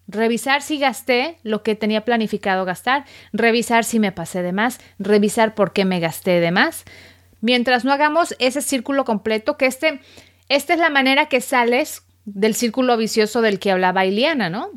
Revisar 0.08 0.62
si 0.62 0.78
gasté 0.78 1.40
lo 1.42 1.64
que 1.64 1.74
tenía 1.74 2.06
planificado 2.06 2.66
gastar, 2.66 3.06
revisar 3.34 3.84
si 3.84 4.00
me 4.00 4.12
pasé 4.12 4.44
de 4.44 4.52
más, 4.52 4.80
revisar 5.00 5.56
por 5.56 5.74
qué 5.74 5.86
me 5.86 6.00
gasté 6.00 6.40
de 6.40 6.52
más. 6.52 6.86
Mientras 7.42 7.84
no 7.84 7.92
hagamos 7.92 8.36
ese 8.38 8.62
círculo 8.62 9.06
completo, 9.06 9.58
que 9.58 9.66
este, 9.66 10.02
esta 10.50 10.74
es 10.74 10.80
la 10.80 10.90
manera 10.90 11.28
que 11.28 11.42
sales 11.42 12.04
del 12.26 12.56
círculo 12.56 12.98
vicioso 12.98 13.42
del 13.42 13.60
que 13.60 13.72
hablaba 13.72 14.06
Iliana, 14.06 14.50
¿no? 14.50 14.72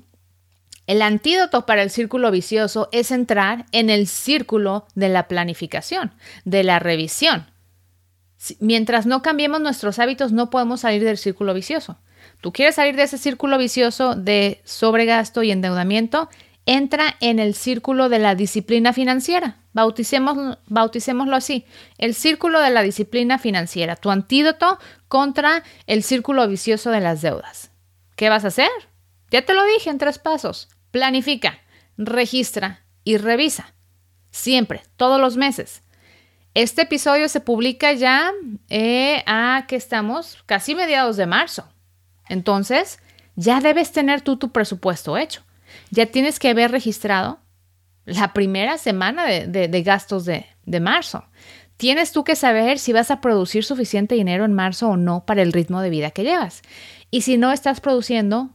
El 0.87 1.03
antídoto 1.03 1.67
para 1.67 1.83
el 1.83 1.91
círculo 1.91 2.31
vicioso 2.31 2.89
es 2.93 3.11
entrar 3.11 3.67
en 3.73 3.91
el 3.91 4.07
círculo 4.07 4.87
de 4.95 5.11
la 5.11 5.29
planificación, 5.29 6.15
de 6.47 6.65
la 6.65 6.79
revisión. 6.79 7.47
Mientras 8.61 9.05
no 9.05 9.21
cambiemos 9.21 9.61
nuestros 9.61 9.99
hábitos, 9.99 10.33
no 10.33 10.49
podemos 10.49 10.81
salir 10.81 11.05
del 11.05 11.19
círculo 11.19 11.53
vicioso. 11.53 11.99
Tú 12.41 12.53
quieres 12.53 12.77
salir 12.77 12.97
de 12.97 13.03
ese 13.03 13.19
círculo 13.19 13.59
vicioso 13.59 14.15
de 14.15 14.63
sobregasto 14.65 15.43
y 15.43 15.51
endeudamiento, 15.51 16.31
entra 16.65 17.17
en 17.21 17.39
el 17.39 17.55
círculo 17.55 18.09
de 18.09 18.19
la 18.19 18.35
disciplina 18.35 18.93
financiera. 18.93 19.57
Bauticémoslo 19.85 21.37
así, 21.37 21.65
el 21.99 22.15
círculo 22.15 22.61
de 22.61 22.71
la 22.71 22.83
disciplina 22.83 23.39
financiera, 23.39 23.97
tu 23.97 24.11
antídoto 24.11 24.79
contra 25.09 25.63
el 25.87 26.03
círculo 26.03 26.47
vicioso 26.49 26.91
de 26.91 27.01
las 27.01 27.23
deudas. 27.23 27.71
¿Qué 28.17 28.29
vas 28.29 28.45
a 28.45 28.49
hacer? 28.49 28.71
Ya 29.31 29.43
te 29.43 29.55
lo 29.55 29.65
dije 29.65 29.91
en 29.91 29.99
tres 29.99 30.19
pasos. 30.19 30.69
Planifica, 30.91 31.61
registra 31.97 32.85
y 33.05 33.17
revisa. 33.19 33.75
Siempre, 34.31 34.83
todos 34.97 35.21
los 35.21 35.37
meses. 35.37 35.83
Este 36.55 36.83
episodio 36.83 37.29
se 37.29 37.41
publica 37.41 37.93
ya 37.93 38.33
eh, 38.69 39.23
a 39.27 39.67
que 39.69 39.77
estamos 39.77 40.39
casi 40.47 40.75
mediados 40.75 41.17
de 41.17 41.27
marzo. 41.27 41.69
Entonces, 42.29 42.99
ya 43.37 43.61
debes 43.61 43.93
tener 43.93 44.23
tú 44.23 44.37
tu 44.37 44.51
presupuesto 44.51 45.17
hecho. 45.17 45.43
Ya 45.91 46.07
tienes 46.07 46.39
que 46.39 46.51
haber 46.51 46.71
registrado 46.71 47.39
la 48.09 48.33
primera 48.33 48.79
semana 48.79 49.27
de, 49.27 49.83
gastos 49.83 50.25
de, 50.25 50.47
marzo. 50.81 51.25
Tienes 51.77 52.13
tú 52.13 52.25
que 52.25 52.37
saber 52.37 52.79
si 52.79 52.93
vas 52.93 53.11
a 53.11 53.21
producir 53.21 53.65
suficiente 53.65 54.15
dinero 54.15 54.45
en 54.45 54.55
marzo 54.55 54.89
o 54.89 54.97
no 54.97 55.25
para 55.27 55.43
el 55.43 55.53
ritmo 55.53 55.81
de 55.81 55.91
vida 55.91 56.11
que 56.11 56.25
llevas. 56.25 56.63
Y 57.11 57.21
si 57.23 57.37
no 57.37 57.53
estás 57.53 57.81
produciendo 57.81 58.51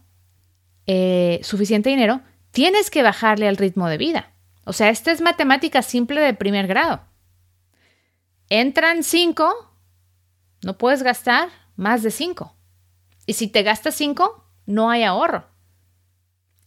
eh, 0.87 1.39
suficiente 1.43 1.89
dinero, 1.89 2.21
tienes 2.51 2.89
que 2.89 3.03
bajarle 3.03 3.47
al 3.47 3.57
ritmo 3.57 3.87
de 3.87 3.97
vida. 3.97 4.33
O 4.65 4.73
sea, 4.73 4.89
esta 4.89 5.11
es 5.11 5.21
matemática 5.21 5.81
simple 5.81 6.19
de 6.19 6.33
primer 6.33 6.67
grado. 6.67 7.01
Entran 8.49 9.03
cinco, 9.03 9.53
no 10.63 10.77
puedes 10.77 11.03
gastar 11.03 11.49
más 11.75 12.03
de 12.03 12.11
cinco. 12.11 12.55
Y 13.25 13.33
si 13.33 13.47
te 13.47 13.63
gastas 13.63 13.95
cinco, 13.95 14.45
no 14.65 14.89
hay 14.89 15.03
ahorro. 15.03 15.47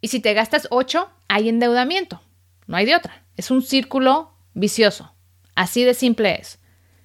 Y 0.00 0.08
si 0.08 0.20
te 0.20 0.34
gastas 0.34 0.68
ocho, 0.70 1.10
hay 1.28 1.48
endeudamiento. 1.48 2.20
No 2.66 2.76
hay 2.76 2.86
de 2.86 2.96
otra. 2.96 3.24
Es 3.36 3.50
un 3.50 3.62
círculo 3.62 4.32
vicioso. 4.54 5.12
Así 5.54 5.84
de 5.84 5.94
simple 5.94 6.38
es. 6.40 6.58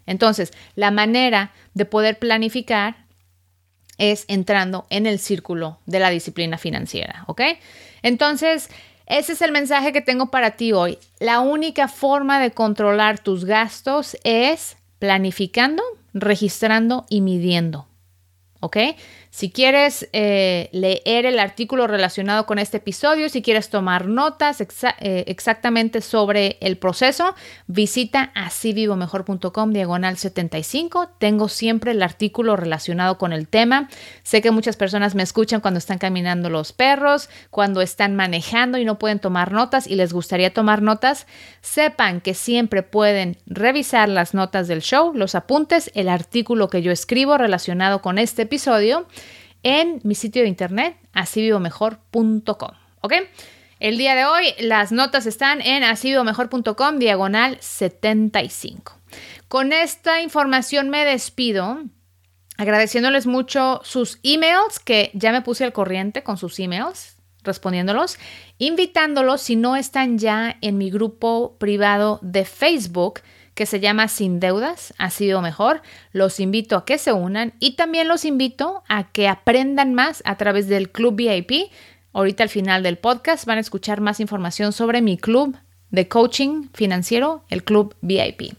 Entonces, 0.06 0.52
la 0.76 0.92
manera 0.92 1.52
de 1.74 1.86
poder 1.86 2.20
planificar 2.20 3.06
es 3.98 4.26
entrando 4.28 4.88
en 4.90 5.06
el 5.06 5.20
círculo 5.20 5.80
de 5.86 6.00
la 6.00 6.10
disciplina 6.10 6.58
financiera, 6.58 7.24
¿ok? 7.28 7.42
Entonces, 8.02 8.70
ese 9.06 9.34
es 9.34 9.42
el 9.42 9.52
mensaje 9.52 9.94
que 9.94 10.02
tengo 10.02 10.32
para 10.32 10.52
ti 10.52 10.74
hoy. 10.74 10.98
La 11.20 11.40
única 11.40 11.88
forma 11.88 12.40
de 12.40 12.52
controlar 12.52 13.20
tus 13.20 13.46
gastos 13.46 14.18
es 14.24 14.78
planificando, 15.00 15.84
registrando 16.14 17.06
y 17.10 17.22
midiendo, 17.22 17.88
¿ok? 18.60 18.78
Si 19.32 19.50
quieres 19.50 20.10
eh, 20.12 20.68
leer 20.74 21.26
el 21.26 21.40
artículo 21.40 21.88
relacionado 21.88 22.46
con 22.46 22.60
este 22.60 22.78
episodio, 22.78 23.30
si 23.30 23.42
quieres 23.42 23.70
tomar 23.70 24.08
notas 24.08 24.60
eh, 24.60 25.24
exactamente 25.28 26.02
sobre 26.02 26.58
el 26.60 26.78
proceso, 26.78 27.34
visita 27.66 28.34
asivivomejor.com 28.36 29.72
diagonal 29.72 30.18
75. 30.18 31.12
Tengo 31.18 31.48
siempre 31.48 31.92
el 31.92 32.04
artículo 32.04 32.58
relacionado 32.58 33.18
con 33.18 33.32
el 33.32 33.48
tema. 33.48 33.88
Sé 34.22 34.42
que 34.42 34.52
muchas 34.52 34.76
personas 34.76 35.16
me 35.16 35.24
escuchan 35.24 35.62
cuando 35.62 35.78
están 35.78 35.98
caminando 35.98 36.50
los 36.50 36.74
perros, 36.74 37.30
cuando 37.52 37.82
están 37.82 38.18
manejando 38.18 38.80
y 38.80 38.86
no 38.86 39.00
pueden 39.00 39.20
tomar 39.20 39.54
notas 39.54 39.88
y 39.88 39.96
les 39.96 40.12
gustaría 40.12 40.54
tomar 40.54 40.82
notas. 40.82 41.26
Sepan 41.62 42.20
que 42.20 42.34
siempre 42.34 42.84
pueden 42.84 43.38
revisar 43.46 44.10
las 44.10 44.34
notas 44.34 44.68
del 44.68 44.82
show, 44.82 45.14
los 45.16 45.36
apuntes, 45.36 45.90
el 45.96 46.10
artículo 46.10 46.70
que 46.70 46.82
yo 46.82 46.92
escribo 46.92 47.38
relacionado 47.38 48.02
con 48.02 48.18
este 48.18 48.42
episodio 48.42 49.08
en 49.64 50.00
mi 50.04 50.16
sitio 50.16 50.42
de 50.42 50.48
internet, 50.48 50.98
asivivomejor.com. 51.14 52.72
¿Ok? 53.02 53.14
El 53.80 53.98
día 53.98 54.16
de 54.16 54.26
hoy 54.26 54.54
las 54.60 54.92
notas 54.92 55.26
están 55.26 55.62
en 55.62 55.84
asivivomejor.com 55.84 57.00
diagonal 57.00 57.58
75. 57.60 59.00
Con 59.48 59.74
esta 59.74 60.22
información 60.22 60.90
me 60.90 61.04
despido 61.04 61.84
agradeciéndoles 62.58 63.26
mucho 63.26 63.82
sus 63.84 64.20
emails, 64.22 64.80
que 64.80 65.10
ya 65.16 65.32
me 65.32 65.42
puse 65.42 65.64
al 65.64 65.74
corriente 65.74 66.22
con 66.22 66.38
sus 66.38 66.60
emails, 66.60 67.18
respondiéndolos, 67.44 68.20
invitándolos 68.60 69.42
si 69.42 69.56
no 69.56 69.76
están 69.76 70.20
ya 70.20 70.58
en 70.62 70.78
mi 70.78 70.92
grupo 70.92 71.56
privado 71.58 72.20
de 72.22 72.46
Facebook 72.46 73.22
que 73.62 73.68
se 73.68 73.80
llama 73.80 74.08
Sin 74.08 74.40
Deudas, 74.40 74.92
ha 74.98 75.12
sido 75.12 75.40
mejor. 75.40 75.84
Los 76.14 76.40
invito 76.40 76.76
a 76.76 76.84
que 76.84 76.98
se 76.98 77.14
unan 77.14 77.54
y 77.60 77.76
también 77.76 78.08
los 78.08 78.26
invito 78.26 78.82
a 78.90 79.12
que 79.12 79.28
aprendan 79.28 79.94
más 79.94 80.24
a 80.26 80.36
través 80.36 80.68
del 80.68 80.90
Club 80.90 81.14
VIP. 81.14 81.72
Ahorita 82.12 82.42
al 82.42 82.50
final 82.50 82.82
del 82.82 82.98
podcast 82.98 83.46
van 83.46 83.60
a 83.60 83.62
escuchar 83.62 84.02
más 84.02 84.20
información 84.20 84.74
sobre 84.74 85.04
mi 85.04 85.16
club 85.16 85.56
de 85.92 86.08
coaching 86.08 86.70
financiero, 86.74 87.44
el 87.50 87.64
Club 87.64 87.94
VIP. 88.02 88.56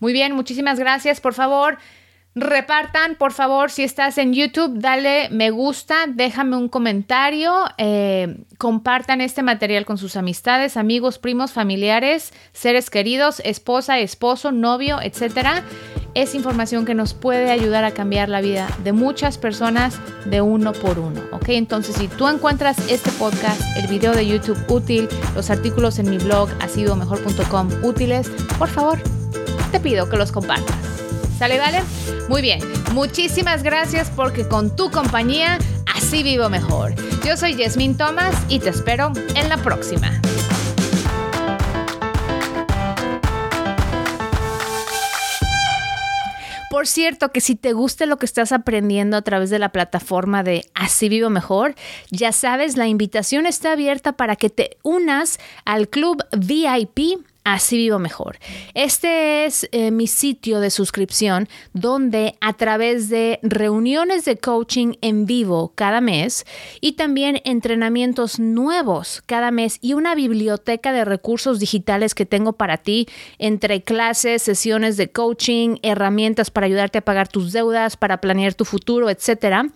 Muy 0.00 0.12
bien, 0.12 0.34
muchísimas 0.34 0.78
gracias. 0.78 1.18
Por 1.22 1.32
favor, 1.32 1.78
Repartan, 2.38 3.14
por 3.14 3.32
favor, 3.32 3.70
si 3.70 3.82
estás 3.82 4.18
en 4.18 4.34
YouTube, 4.34 4.78
dale 4.78 5.30
me 5.30 5.48
gusta, 5.48 6.04
déjame 6.06 6.58
un 6.58 6.68
comentario, 6.68 7.64
eh, 7.78 8.44
compartan 8.58 9.22
este 9.22 9.42
material 9.42 9.86
con 9.86 9.96
sus 9.96 10.16
amistades, 10.16 10.76
amigos, 10.76 11.18
primos, 11.18 11.52
familiares, 11.52 12.34
seres 12.52 12.90
queridos, 12.90 13.40
esposa, 13.42 14.00
esposo, 14.00 14.52
novio, 14.52 15.00
etc. 15.00 15.62
Es 16.12 16.34
información 16.34 16.84
que 16.84 16.94
nos 16.94 17.14
puede 17.14 17.50
ayudar 17.50 17.84
a 17.84 17.92
cambiar 17.92 18.28
la 18.28 18.42
vida 18.42 18.68
de 18.84 18.92
muchas 18.92 19.38
personas 19.38 19.98
de 20.26 20.42
uno 20.42 20.74
por 20.74 20.98
uno, 20.98 21.22
¿ok? 21.32 21.48
Entonces, 21.48 21.96
si 21.96 22.06
tú 22.06 22.28
encuentras 22.28 22.76
este 22.90 23.10
podcast, 23.12 23.62
el 23.78 23.86
video 23.86 24.14
de 24.14 24.26
YouTube 24.26 24.62
útil, 24.68 25.08
los 25.34 25.48
artículos 25.48 25.98
en 25.98 26.10
mi 26.10 26.18
blog, 26.18 26.50
asidomejor.com 26.60 27.70
útiles, 27.82 28.28
por 28.58 28.68
favor, 28.68 29.00
te 29.72 29.80
pido 29.80 30.10
que 30.10 30.18
los 30.18 30.32
compartas. 30.32 31.05
¿Sale, 31.38 31.58
vale? 31.58 31.82
Muy 32.28 32.40
bien. 32.40 32.60
Muchísimas 32.92 33.62
gracias 33.62 34.10
porque 34.10 34.48
con 34.48 34.74
tu 34.74 34.90
compañía 34.90 35.58
así 35.94 36.22
vivo 36.22 36.48
mejor. 36.48 36.94
Yo 37.24 37.36
soy 37.36 37.54
Yasmin 37.56 37.96
Thomas 37.96 38.34
y 38.48 38.58
te 38.58 38.70
espero 38.70 39.12
en 39.34 39.48
la 39.50 39.58
próxima. 39.58 40.18
Por 46.70 46.86
cierto, 46.86 47.32
que 47.32 47.40
si 47.40 47.54
te 47.54 47.72
gusta 47.72 48.06
lo 48.06 48.16
que 48.16 48.26
estás 48.26 48.52
aprendiendo 48.52 49.16
a 49.16 49.22
través 49.22 49.50
de 49.50 49.58
la 49.58 49.70
plataforma 49.70 50.42
de 50.42 50.64
Así 50.74 51.08
Vivo 51.08 51.30
Mejor, 51.30 51.74
ya 52.10 52.32
sabes, 52.32 52.76
la 52.76 52.86
invitación 52.86 53.46
está 53.46 53.72
abierta 53.72 54.12
para 54.12 54.36
que 54.36 54.50
te 54.50 54.76
unas 54.82 55.38
al 55.64 55.88
club 55.88 56.22
VIP 56.36 57.18
Así 57.46 57.76
vivo 57.76 58.00
mejor. 58.00 58.38
Este 58.74 59.44
es 59.44 59.68
eh, 59.70 59.92
mi 59.92 60.08
sitio 60.08 60.58
de 60.58 60.68
suscripción 60.68 61.48
donde 61.74 62.34
a 62.40 62.54
través 62.54 63.08
de 63.08 63.38
reuniones 63.40 64.24
de 64.24 64.36
coaching 64.36 64.94
en 65.00 65.26
vivo 65.26 65.70
cada 65.76 66.00
mes 66.00 66.44
y 66.80 66.94
también 66.94 67.40
entrenamientos 67.44 68.40
nuevos 68.40 69.22
cada 69.26 69.52
mes 69.52 69.78
y 69.80 69.92
una 69.92 70.16
biblioteca 70.16 70.92
de 70.92 71.04
recursos 71.04 71.60
digitales 71.60 72.16
que 72.16 72.26
tengo 72.26 72.54
para 72.54 72.78
ti 72.78 73.06
entre 73.38 73.80
clases, 73.80 74.42
sesiones 74.42 74.96
de 74.96 75.12
coaching, 75.12 75.76
herramientas 75.82 76.50
para 76.50 76.66
ayudarte 76.66 76.98
a 76.98 77.04
pagar 77.04 77.28
tus 77.28 77.52
deudas, 77.52 77.96
para 77.96 78.20
planear 78.20 78.54
tu 78.54 78.64
futuro, 78.64 79.08
etcétera. 79.08 79.68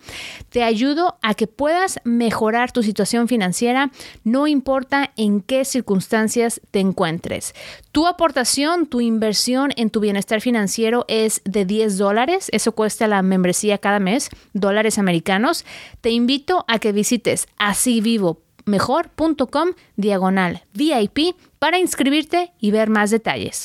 Te 0.49 0.63
ayudo 0.63 1.17
a 1.21 1.35
que 1.35 1.47
puedas 1.47 2.01
mejorar 2.03 2.73
tu 2.73 2.83
situación 2.83 3.29
financiera, 3.29 3.91
no 4.25 4.45
importa 4.47 5.13
en 5.15 5.39
qué 5.39 5.63
circunstancias 5.63 6.59
te 6.71 6.81
encuentres. 6.81 7.53
Tu 7.91 8.07
aportación, 8.07 8.85
tu 8.85 9.01
inversión 9.01 9.71
en 9.75 9.89
tu 9.89 9.99
bienestar 9.99 10.41
financiero 10.41 11.05
es 11.07 11.41
de 11.43 11.65
10 11.65 11.97
dólares. 11.97 12.49
Eso 12.51 12.71
cuesta 12.71 13.07
la 13.07 13.21
membresía 13.21 13.77
cada 13.77 13.99
mes, 13.99 14.29
dólares 14.53 14.97
americanos. 14.97 15.65
Te 16.01 16.11
invito 16.11 16.65
a 16.67 16.79
que 16.79 16.91
visites 16.91 17.47
asivivomejor.com 17.57 19.69
diagonal 19.95 20.63
VIP 20.73 21.35
para 21.59 21.79
inscribirte 21.79 22.51
y 22.59 22.71
ver 22.71 22.89
más 22.89 23.11
detalles. 23.11 23.59